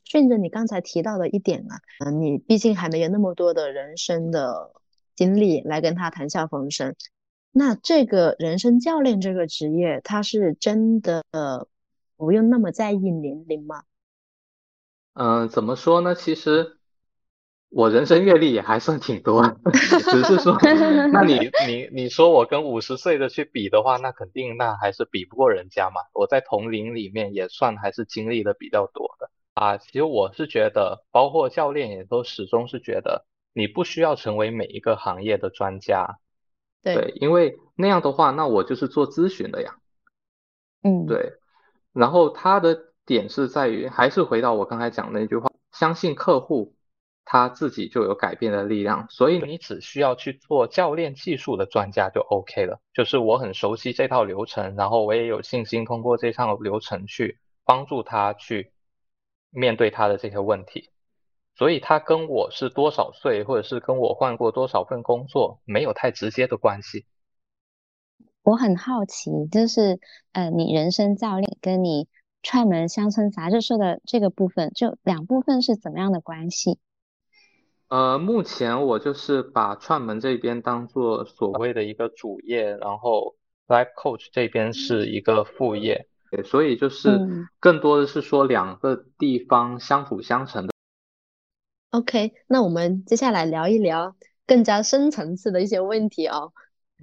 [0.03, 4.73] 顺着你刚才提到的一点啊，嗯，你毕竟还没有那么多的人生的。
[5.13, 6.95] 经历来跟他谈笑风生，
[7.51, 11.23] 那这个人生教练这个职业，他是真的
[12.15, 13.83] 不用那么在意年龄吗？
[15.13, 16.15] 嗯，怎么说呢？
[16.15, 16.79] 其实
[17.71, 19.41] 我人生阅历也还算挺多，
[19.71, 20.57] 只是说，
[21.11, 26.01] 那你你你说我跟五十岁的去比的话，那肯定那还是比不过人家嘛。
[26.13, 29.77] 我在同龄里面也算还是经历的比较多的啊。
[29.77, 33.25] 其实我是觉得，包括教练也都始终是觉得。
[33.53, 36.19] 你不需要成为每一个行业的专家，
[36.81, 39.75] 对，因为那样的话，那我就是做咨询的呀。
[40.83, 41.33] 嗯，对。
[41.91, 46.75] 然后他的点是在于，还是回到我刚才讲那句话，相信客户
[47.23, 52.81] 他自己就有改变的力量，所以你只需要去做教练技术的专家就 OK 了。
[52.93, 58.73] 就是我很熟悉这套流程，然后我也有信心通过这套流程去帮助他去
[59.49, 60.89] 面对他的这些问题。
[61.55, 67.05] 所以他跟我是多少岁，或者是跟我换过多少份工作，没有太直接的关系。
[68.41, 69.99] 我很好奇，就是
[70.31, 72.07] 呃，你人生教练跟你
[72.41, 76.79] 串门乡村杂志社的这个部分，就两部分是怎么样的关系？
[77.91, 83.35] 呃，目前我就是把串门这边当做所谓的一个主业，然后
[83.67, 87.19] life coach 这边是一个副业，对，所以就是
[87.59, 90.73] 更多的是说两个地方相辅相成的。
[91.89, 94.15] OK，那我们接下来聊一聊
[94.47, 96.53] 更加深层次的一些问题哦。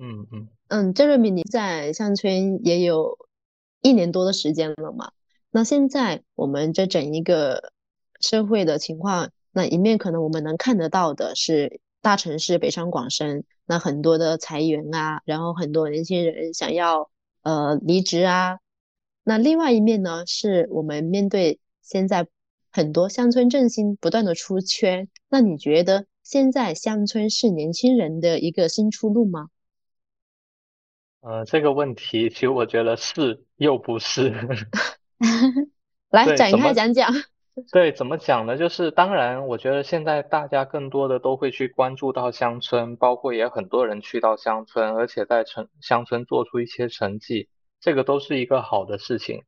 [0.00, 3.18] 嗯嗯嗯，郑瑞米，你在项圈也有
[3.82, 5.12] 一年多的时间了嘛？
[5.50, 7.74] 那现在我们这整一个
[8.20, 17.10] 社会的情况，那一面可能我们能看得到的是大城市北上广深，那很多的裁员啊，然后很多年轻人想要
[17.42, 18.58] 呃离职啊。
[19.24, 22.26] 那另外一面呢，是我们面对现在
[22.70, 25.08] 很多乡村振兴不断的出圈。
[25.28, 29.48] 那你觉得现在乡村是年轻人的一个新出路吗？
[31.20, 34.32] 呃，这个问题其实我觉得是又不是。
[36.10, 37.12] 来展开讲讲。
[37.72, 38.56] 对，怎么讲呢？
[38.56, 47.48] 就是当然，我觉得现在大家更多的都会去关注到乡村，包括也很多人去到乡村，而且在城乡村做出一些成绩，
[47.80, 49.44] 这个都是一个好的事情。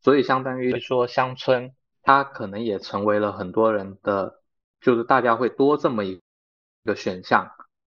[0.00, 4.40] 所以相当于说，乡村它可能也成为了很多人的，
[4.80, 6.20] 就是大家会多这么一
[6.84, 7.50] 个选项。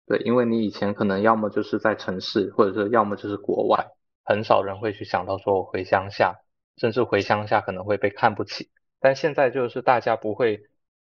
[0.06, 3.88] 对，因为你以前可能要么就是在城市，或者是要么就是国外，
[4.24, 6.36] 很少人会去想到说我回乡下，
[6.78, 8.70] 甚至回乡下可能会被看不起。
[9.00, 10.62] 但现在就是大家不会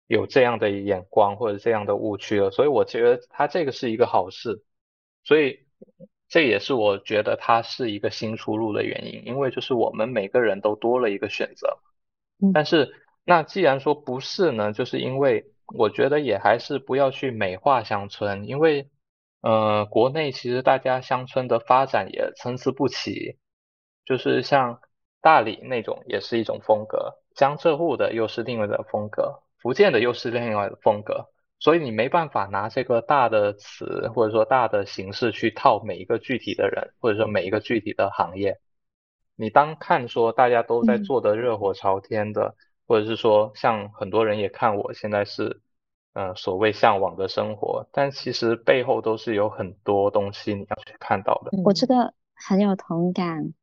[0.07, 4.63] 有这样的眼光或者这样的误区了，所以我觉得它这个是一个好事。
[5.23, 5.59] 所以
[6.27, 11.79] 这也是我觉得它是一个新出路的原因，因为就是我们每个人都多了一个选择。
[12.53, 15.45] 但是那既然说不是呢，就是因为。
[15.75, 18.89] 我觉得也还是不要去美化乡村，因为，
[19.41, 23.37] 呃，国内其实大家乡村的发展也参差不齐，
[24.05, 24.81] 就是像
[25.23, 38.59] 大理那种也是一种风格，江浙沪的又是另外的风格，福建的又是另外的风格，所以你没办法拿这个大的词或者说大的形式去套每一个具体的人或者说每一个具体的行业，
[39.35, 42.55] 你当看说大家都在做的热火朝天的。
[42.85, 45.61] 或者是说，像很多人也看我现在是，
[46.15, 51.57] 嗯，所谓向往的生活，但其实背后都是有很多东西你要去看到的。
[51.63, 53.53] 我这个很有同感，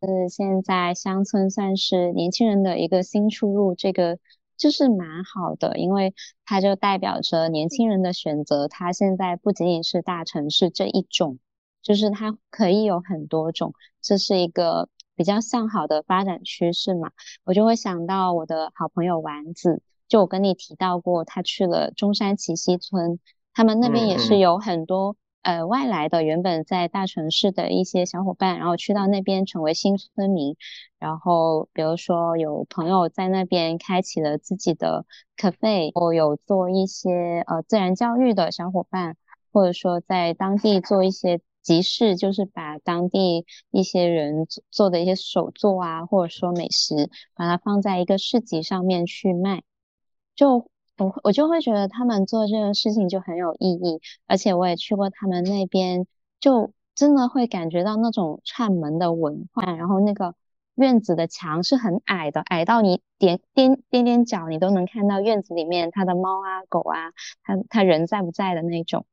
[0.00, 4.18] 是现在乡村算是年轻人的一个新出路，这个
[4.56, 11.38] 就是蛮好的，因为它就代表着年轻人的选择，它现在不仅仅是大城市这一种，
[11.82, 14.88] 就是它可以有很多种，这是一个。
[15.18, 17.10] 比较向好的发展趋势嘛，
[17.42, 23.18] 我就会想到我的好朋友丸子，就我跟你提到过，他去了中山奇溪村，
[23.52, 25.16] 他们那边也是有很多
[25.48, 30.56] 呃外来的，原本在大城市的一些小伙伴，然后去到那边成为新村民，
[30.98, 35.06] 然后比如说有朋友在那边开启了自己的
[35.38, 39.16] cafe，或有做一些呃自然教育的小伙伴，
[39.50, 41.40] 或者说在当地做一些。
[41.60, 49.62] 集市就是把当地一些人做的一些手作啊，或者说美食，把它放在一个市集上面去卖。
[50.34, 56.06] 就我我就会觉得他们做这个事情就很有意义，而且我也去过他们那边，
[56.40, 59.62] 就真的会感觉到那种串门的文化。
[59.74, 60.34] 然后那个
[60.74, 69.06] 院子的墙是很矮的，矮到你踮踮踮踮脚，你都能看到院子里面它的猫啊、狗啊，它它人在不在的那种，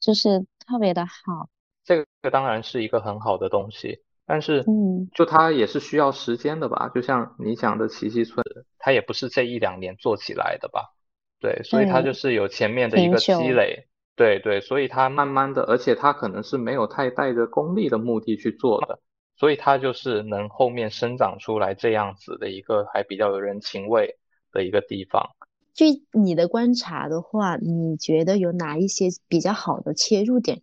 [0.00, 1.48] 就是特别的好。
[1.84, 6.90] 这个当然是一个很好的东西，但是，嗯，就它也是需要时间的吧？
[6.94, 8.44] 就像你讲的奇迹村，
[8.78, 10.94] 它也不是这一两年做起来的吧？
[11.42, 19.00] 对，所以它就是有前面的一个积累，对对，所以它慢慢的，而且它可能是没有太带着功利的目的去做的，
[19.36, 24.16] 所以它就是能后面生长出来这样子的一个还比较有人情味
[24.52, 25.30] 的一个地方。
[25.74, 30.62] 据你的观察的话，你觉得有哪一些比较好的切入点？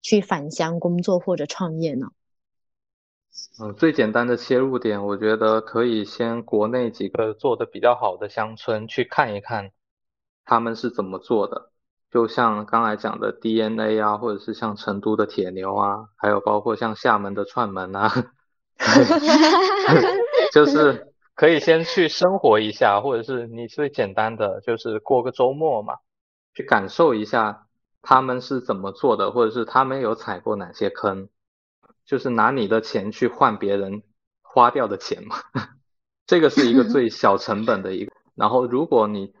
[0.00, 2.08] 去返乡工作或者创业呢？
[3.58, 9.70] 嗯，最简单的切入点，我觉得可以先国内几个做的比较好的乡村去看一看，
[10.44, 11.70] 他们是怎么做的。
[12.10, 18.12] 就像刚才讲的 DNA 啊，或者是像成都的铁牛啊，还有包括像厦门的串门啊，
[20.52, 25.94] 就是可以先去生活一下，或者是你最简单的就是过个周末嘛，
[26.54, 27.66] 去感受一下。
[28.06, 31.30] 他们是怎么做的，或者是他们有踩过哪些坑？
[32.04, 34.02] 就是拿你的钱去换别人
[34.42, 35.36] 花掉的钱嘛，
[36.28, 38.12] 这个是一个最小成本的一个。
[38.34, 39.32] 然后如果你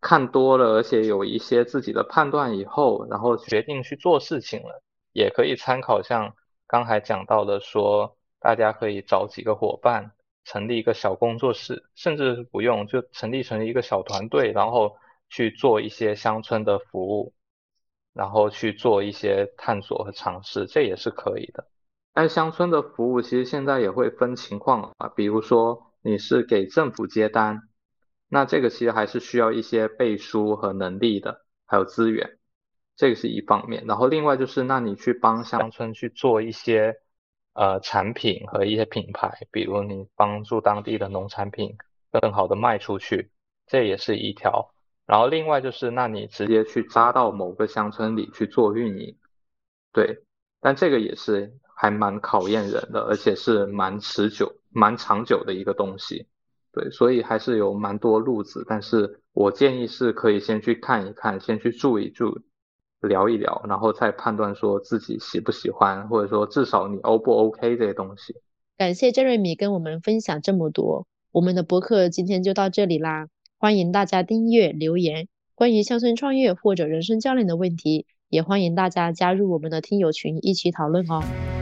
[0.00, 4.82] 看多了，而且有一些自己的判断以后，然后决定去做事情了，
[5.12, 6.34] 也可以参考像
[6.66, 10.12] 刚才讲到的，说大家可以找几个伙伴，
[10.44, 14.96] 成立一个小工作室，甚至不用就成立成一个小团队，然后
[15.28, 17.34] 去做一些乡村的服务。
[18.14, 21.68] 然后去做一些探索和尝试，这也是可以的。
[22.12, 27.67] 但乡村的服务其实现在也会分情况啊，比如说你是给政府接单，
[28.28, 32.38] 那这个其实还是需要一些背书和能力的，还有资源。
[32.96, 33.84] 这个是一方面。
[33.86, 36.96] 然后另外就是，那你去帮乡村去做一些
[37.54, 41.76] 呃产品和一些品牌，比如你帮助当地的农产品
[42.10, 43.30] 更好的卖出去，
[43.66, 44.74] 这也是一条。
[45.06, 49.16] 然后另外就是，那你直接去扎到某个乡村里去做运营，
[49.92, 50.24] 对，
[50.60, 56.26] 但这个也是还蛮考验人的，而且是蛮持久、蛮长久的一个东西，
[56.90, 58.64] 所以还是有蛮多路子。
[58.68, 62.40] 但是我建议是可以先去看一看，先去住一住，
[63.00, 68.34] 聊一聊，然后再判断说自己喜不喜欢，或者说至少你 O 不 OK 这些东西。
[68.76, 73.28] 感谢郑瑞米跟我们分享这么多，我们的博客今天就到这里啦。
[73.56, 75.26] 欢迎大家订阅留言，
[75.56, 81.57] 关于乡村创业或者人生教练的问题，也欢迎大家加入我们的听友群一起讨论哦。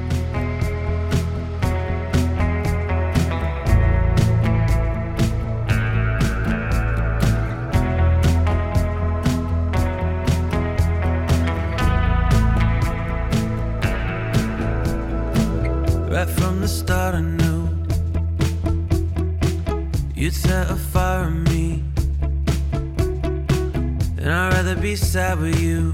[24.19, 25.93] And I'd rather be sad with you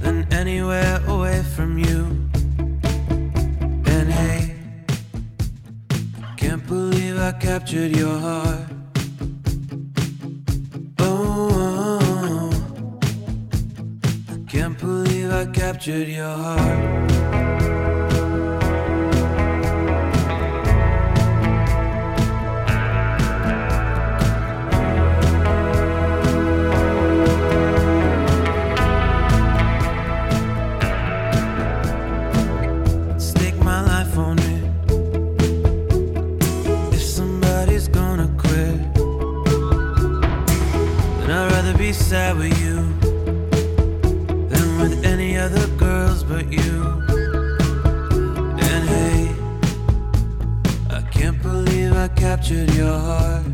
[0.00, 2.06] than anywhere away from you.
[3.86, 4.56] And hey,
[6.36, 8.66] can't believe I captured your heart.
[10.98, 12.50] Oh,
[14.28, 17.00] I can't believe I captured your heart.
[52.36, 53.44] Captured your heart.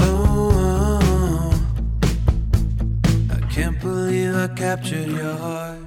[0.00, 1.66] Oh, oh, oh,
[3.30, 5.85] I can't believe I captured your heart.